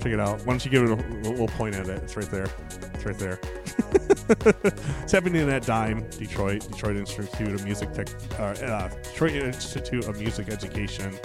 [0.00, 0.40] Check it out.
[0.40, 2.02] Why don't you give it a, we'll point at it.
[2.02, 2.48] It's right there.
[2.94, 3.38] It's right there.
[5.04, 10.18] it's happening at Dime, Detroit, Detroit Institute of Music Tech, uh, uh, Detroit Institute of
[10.18, 11.18] Music Education.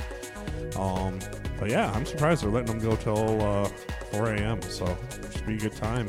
[0.75, 1.19] Um,
[1.59, 3.66] but yeah, I'm surprised they're letting them go till uh,
[4.11, 4.61] 4 a.m.
[4.64, 4.98] So
[5.32, 6.08] should be a good time.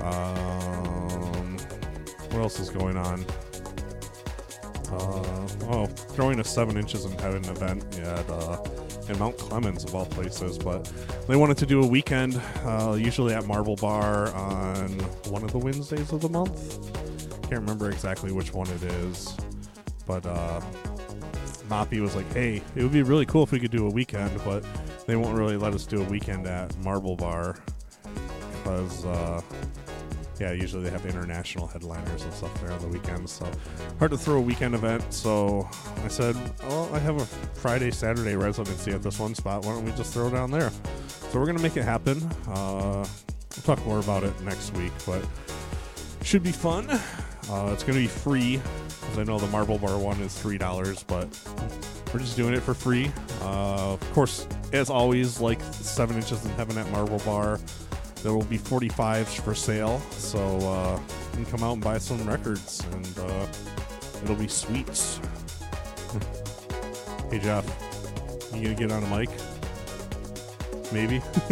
[0.00, 1.58] Um,
[2.30, 3.24] what else is going on?
[4.90, 8.62] Uh, oh, throwing a seven inches in heaven event at uh,
[9.08, 10.90] in Mount Clemens of all places, but
[11.26, 14.88] they wanted to do a weekend, uh, usually at Marble Bar on
[15.30, 16.92] one of the Wednesdays of the month.
[17.42, 19.36] Can't remember exactly which one it is,
[20.06, 20.60] but uh,
[21.68, 24.32] Moppy was like, "Hey, it would be really cool if we could do a weekend,
[24.44, 24.64] but
[25.06, 27.56] they won't really let us do a weekend at Marble Bar
[28.52, 29.40] because." Uh,
[30.40, 33.50] yeah, usually they have international headliners and stuff there on the weekends, so
[33.98, 35.02] hard to throw a weekend event.
[35.12, 35.68] So
[36.04, 36.36] I said,
[36.68, 39.64] "Well, I have a Friday, Saturday residency at this one spot.
[39.64, 40.70] Why don't we just throw down there?"
[41.30, 42.22] So we're gonna make it happen.
[42.46, 45.24] Uh, we'll talk more about it next week, but
[46.22, 47.00] should be fun.
[47.50, 48.60] Uh, it's gonna be free,
[49.00, 51.28] because I know the Marble Bar one is three dollars, but
[52.12, 53.10] we're just doing it for free.
[53.42, 57.58] Uh, of course, as always, like Seven Inches in Heaven at Marble Bar.
[58.22, 61.00] There will be 45s for sale, so uh,
[61.32, 63.46] you can come out and buy some records, and uh,
[64.24, 65.20] it'll be sweets.
[67.30, 67.64] hey Jeff,
[68.52, 69.30] you gonna get on a mic?
[70.92, 71.22] Maybe.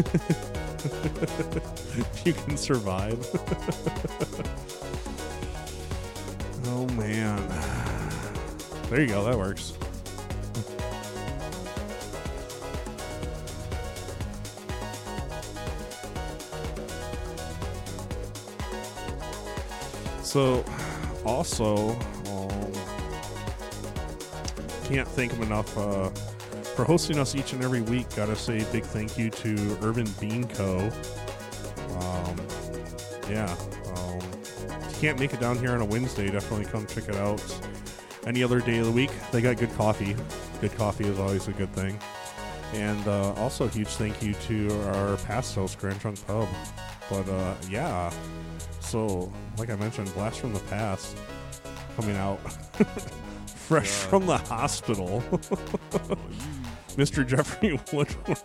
[1.99, 3.18] if you can survive.
[6.69, 7.36] oh man.
[8.91, 9.25] There you go.
[9.25, 9.73] That works.
[20.23, 20.65] So,
[21.25, 21.91] also,
[22.28, 22.73] um,
[24.85, 26.11] can't thank him enough uh,
[26.75, 28.07] for hosting us each and every week.
[28.15, 30.91] Gotta say big thank you to Urban Bean Co.
[32.01, 32.36] Um,
[33.31, 33.57] yeah,
[34.97, 37.42] you can't make it down here on a Wednesday, definitely come check it out.
[38.26, 40.16] Any other day of the week, they got good coffee.
[40.60, 41.99] Good coffee is always a good thing.
[42.73, 46.49] And uh, also, a huge thank you to our past host, Grand Trunk Pub.
[47.10, 48.10] But uh, yeah,
[48.81, 51.16] so like I mentioned, Blast from the Past
[51.97, 52.39] coming out
[53.47, 55.23] fresh from the hospital.
[56.97, 57.26] Mr.
[57.26, 58.39] Jeffrey Woodward.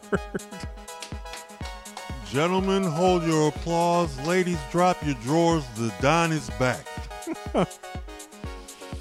[2.31, 4.17] Gentlemen, hold your applause.
[4.25, 5.65] Ladies, drop your drawers.
[5.75, 6.87] The Don is back.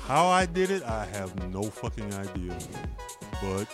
[0.02, 2.58] How I did it, I have no fucking idea.
[3.40, 3.68] But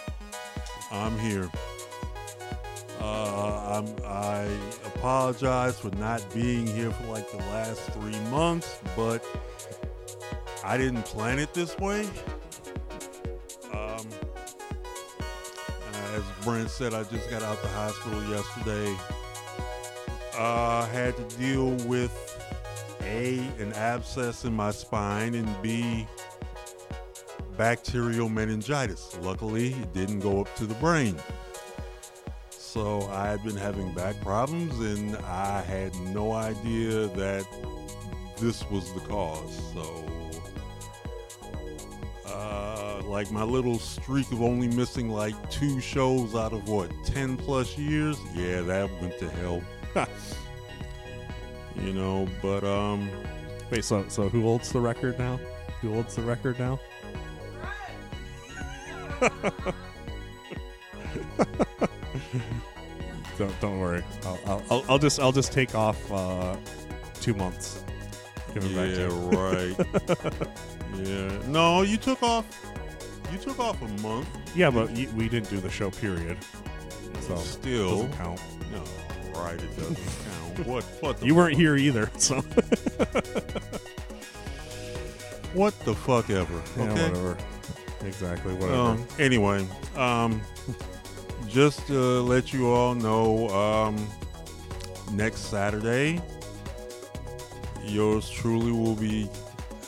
[0.92, 1.50] I'm here.
[3.00, 4.46] Uh, I'm, I
[4.84, 9.24] apologize for not being here for like the last three months, but
[10.62, 12.06] I didn't plan it this way.
[13.72, 14.06] Um,
[16.12, 18.94] as Brent said, I just got out the hospital yesterday.
[20.36, 22.12] Uh, had to deal with
[23.02, 26.06] A, an abscess in my spine, and B,
[27.56, 29.18] bacterial meningitis.
[29.22, 31.16] Luckily, it didn't go up to the brain.
[32.50, 37.46] So I had been having back problems, and I had no idea that
[38.38, 39.72] this was the cause.
[39.72, 40.04] So
[42.26, 47.36] Uh, like my little streak of only missing like two shows out of what, 10
[47.36, 48.18] plus years?
[48.34, 49.62] Yeah, that went to hell.
[51.82, 53.08] you know, but, um,
[53.70, 55.40] Wait, so so who holds the record now?
[55.80, 56.78] Who holds the record now?
[63.38, 64.04] don't don't worry.
[64.24, 66.56] I'll, I'll, I'll, I'll just I'll just take off uh,
[67.20, 67.84] two months.
[68.54, 69.30] Give it back to yeah, you.
[69.36, 69.76] right.
[71.08, 71.48] yeah.
[71.48, 72.46] No, you took off,
[73.32, 74.28] you took off a month.
[74.54, 75.90] yeah, but y- we didn't do the show.
[75.90, 76.38] Period.
[77.20, 77.90] So Still.
[77.90, 78.40] doesn't count.
[79.36, 79.96] Right, it doesn't
[80.56, 80.66] count.
[80.66, 81.60] What, what the You weren't fuck?
[81.60, 82.36] here either, so
[85.52, 86.62] What the fuck ever.
[86.76, 87.08] Yeah, okay?
[87.08, 87.36] whatever.
[88.04, 88.74] Exactly, whatever.
[88.74, 89.66] Um, anyway,
[89.96, 90.40] um,
[91.48, 94.06] just to let you all know, um,
[95.12, 96.20] next Saturday,
[97.84, 99.30] yours truly will be.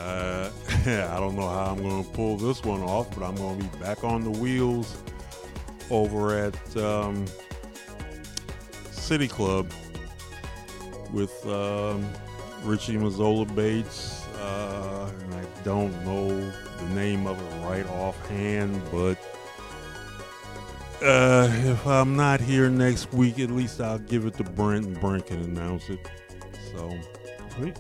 [0.01, 0.49] Uh,
[0.87, 3.65] I don't know how I'm going to pull this one off, but I'm going to
[3.67, 4.97] be back on the wheels
[5.91, 7.27] over at um,
[9.09, 9.73] City Club
[11.15, 12.07] with um,
[12.63, 14.27] Richie Mazzola Bates.
[14.35, 19.17] Uh, and I don't know the name of it right offhand, but
[21.03, 25.01] uh, if I'm not here next week, at least I'll give it to Brent and
[25.01, 26.07] Brent can announce it.
[26.71, 26.95] So,
[27.57, 27.79] Sweet.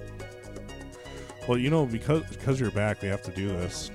[1.47, 3.91] Well, you know, because because you're back, we have to do this.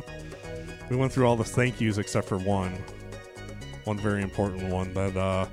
[0.90, 2.72] we went through all the thank yous except for one,
[3.84, 5.46] one very important one that uh,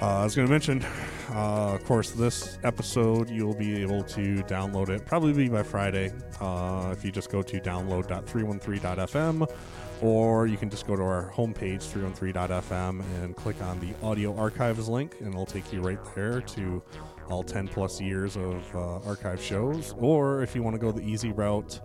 [0.00, 0.84] uh, I was going to mention.
[1.30, 6.90] Uh, of course, this episode you'll be able to download it probably by Friday uh,
[6.92, 9.50] if you just go to download.313.fm
[10.02, 14.88] or you can just go to our homepage 313.fm and click on the audio archives
[14.88, 16.82] link and it'll take you right there to
[17.30, 21.02] all 10 plus years of uh, archive shows or if you want to go the
[21.02, 21.80] easy route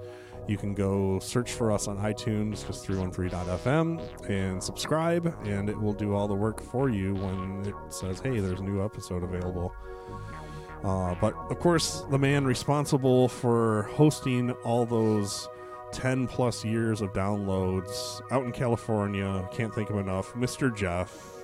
[0.50, 5.94] you can go search for us on iTunes, just 313.fm, and subscribe, and it will
[5.94, 9.74] do all the work for you when it says, hey, there's a new episode available.
[10.84, 15.48] Uh, but of course, the man responsible for hosting all those
[15.92, 20.76] 10 plus years of downloads out in California, can't think of enough, Mr.
[20.76, 21.36] Jeff.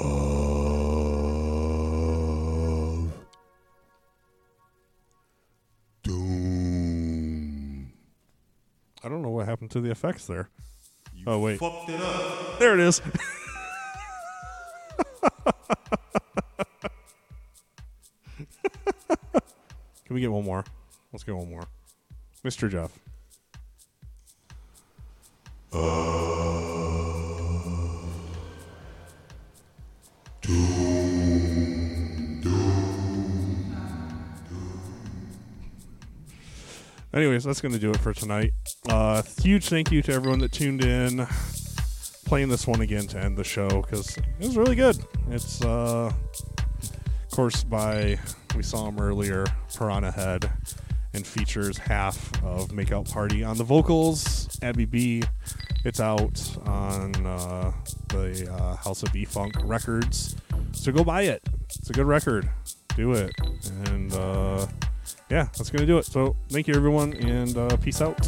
[0.00, 0.87] of
[6.08, 7.92] doom.
[9.04, 10.48] I don't know what happened to the effects there.
[11.26, 11.58] oh, wait.
[11.58, 12.58] fucked it up.
[12.58, 13.00] There it is.
[20.06, 20.64] Can we get one more?
[21.12, 21.64] Let's get one more.
[22.44, 22.70] Mr.
[22.70, 22.98] Jeff.
[25.70, 26.08] Uh,
[37.14, 38.52] Anyways, that's going to do it for tonight.
[38.88, 41.26] Uh, huge thank you to everyone that tuned in,
[42.26, 44.98] playing this one again to end the show because it was really good.
[45.30, 48.18] It's, uh, of course, by
[48.54, 50.50] we saw him earlier, Piranha Head,
[51.14, 54.58] and features half of Makeout Party on the vocals.
[54.62, 55.22] Abby B.
[55.84, 57.72] It's out on uh,
[58.08, 60.36] the uh, House of E Funk Records,
[60.72, 61.40] so go buy it.
[61.64, 62.50] It's a good record.
[62.96, 63.32] Do it,
[63.86, 64.66] and uh,
[65.30, 66.04] yeah, that's gonna do it.
[66.04, 68.18] So thank you everyone, and uh, peace out.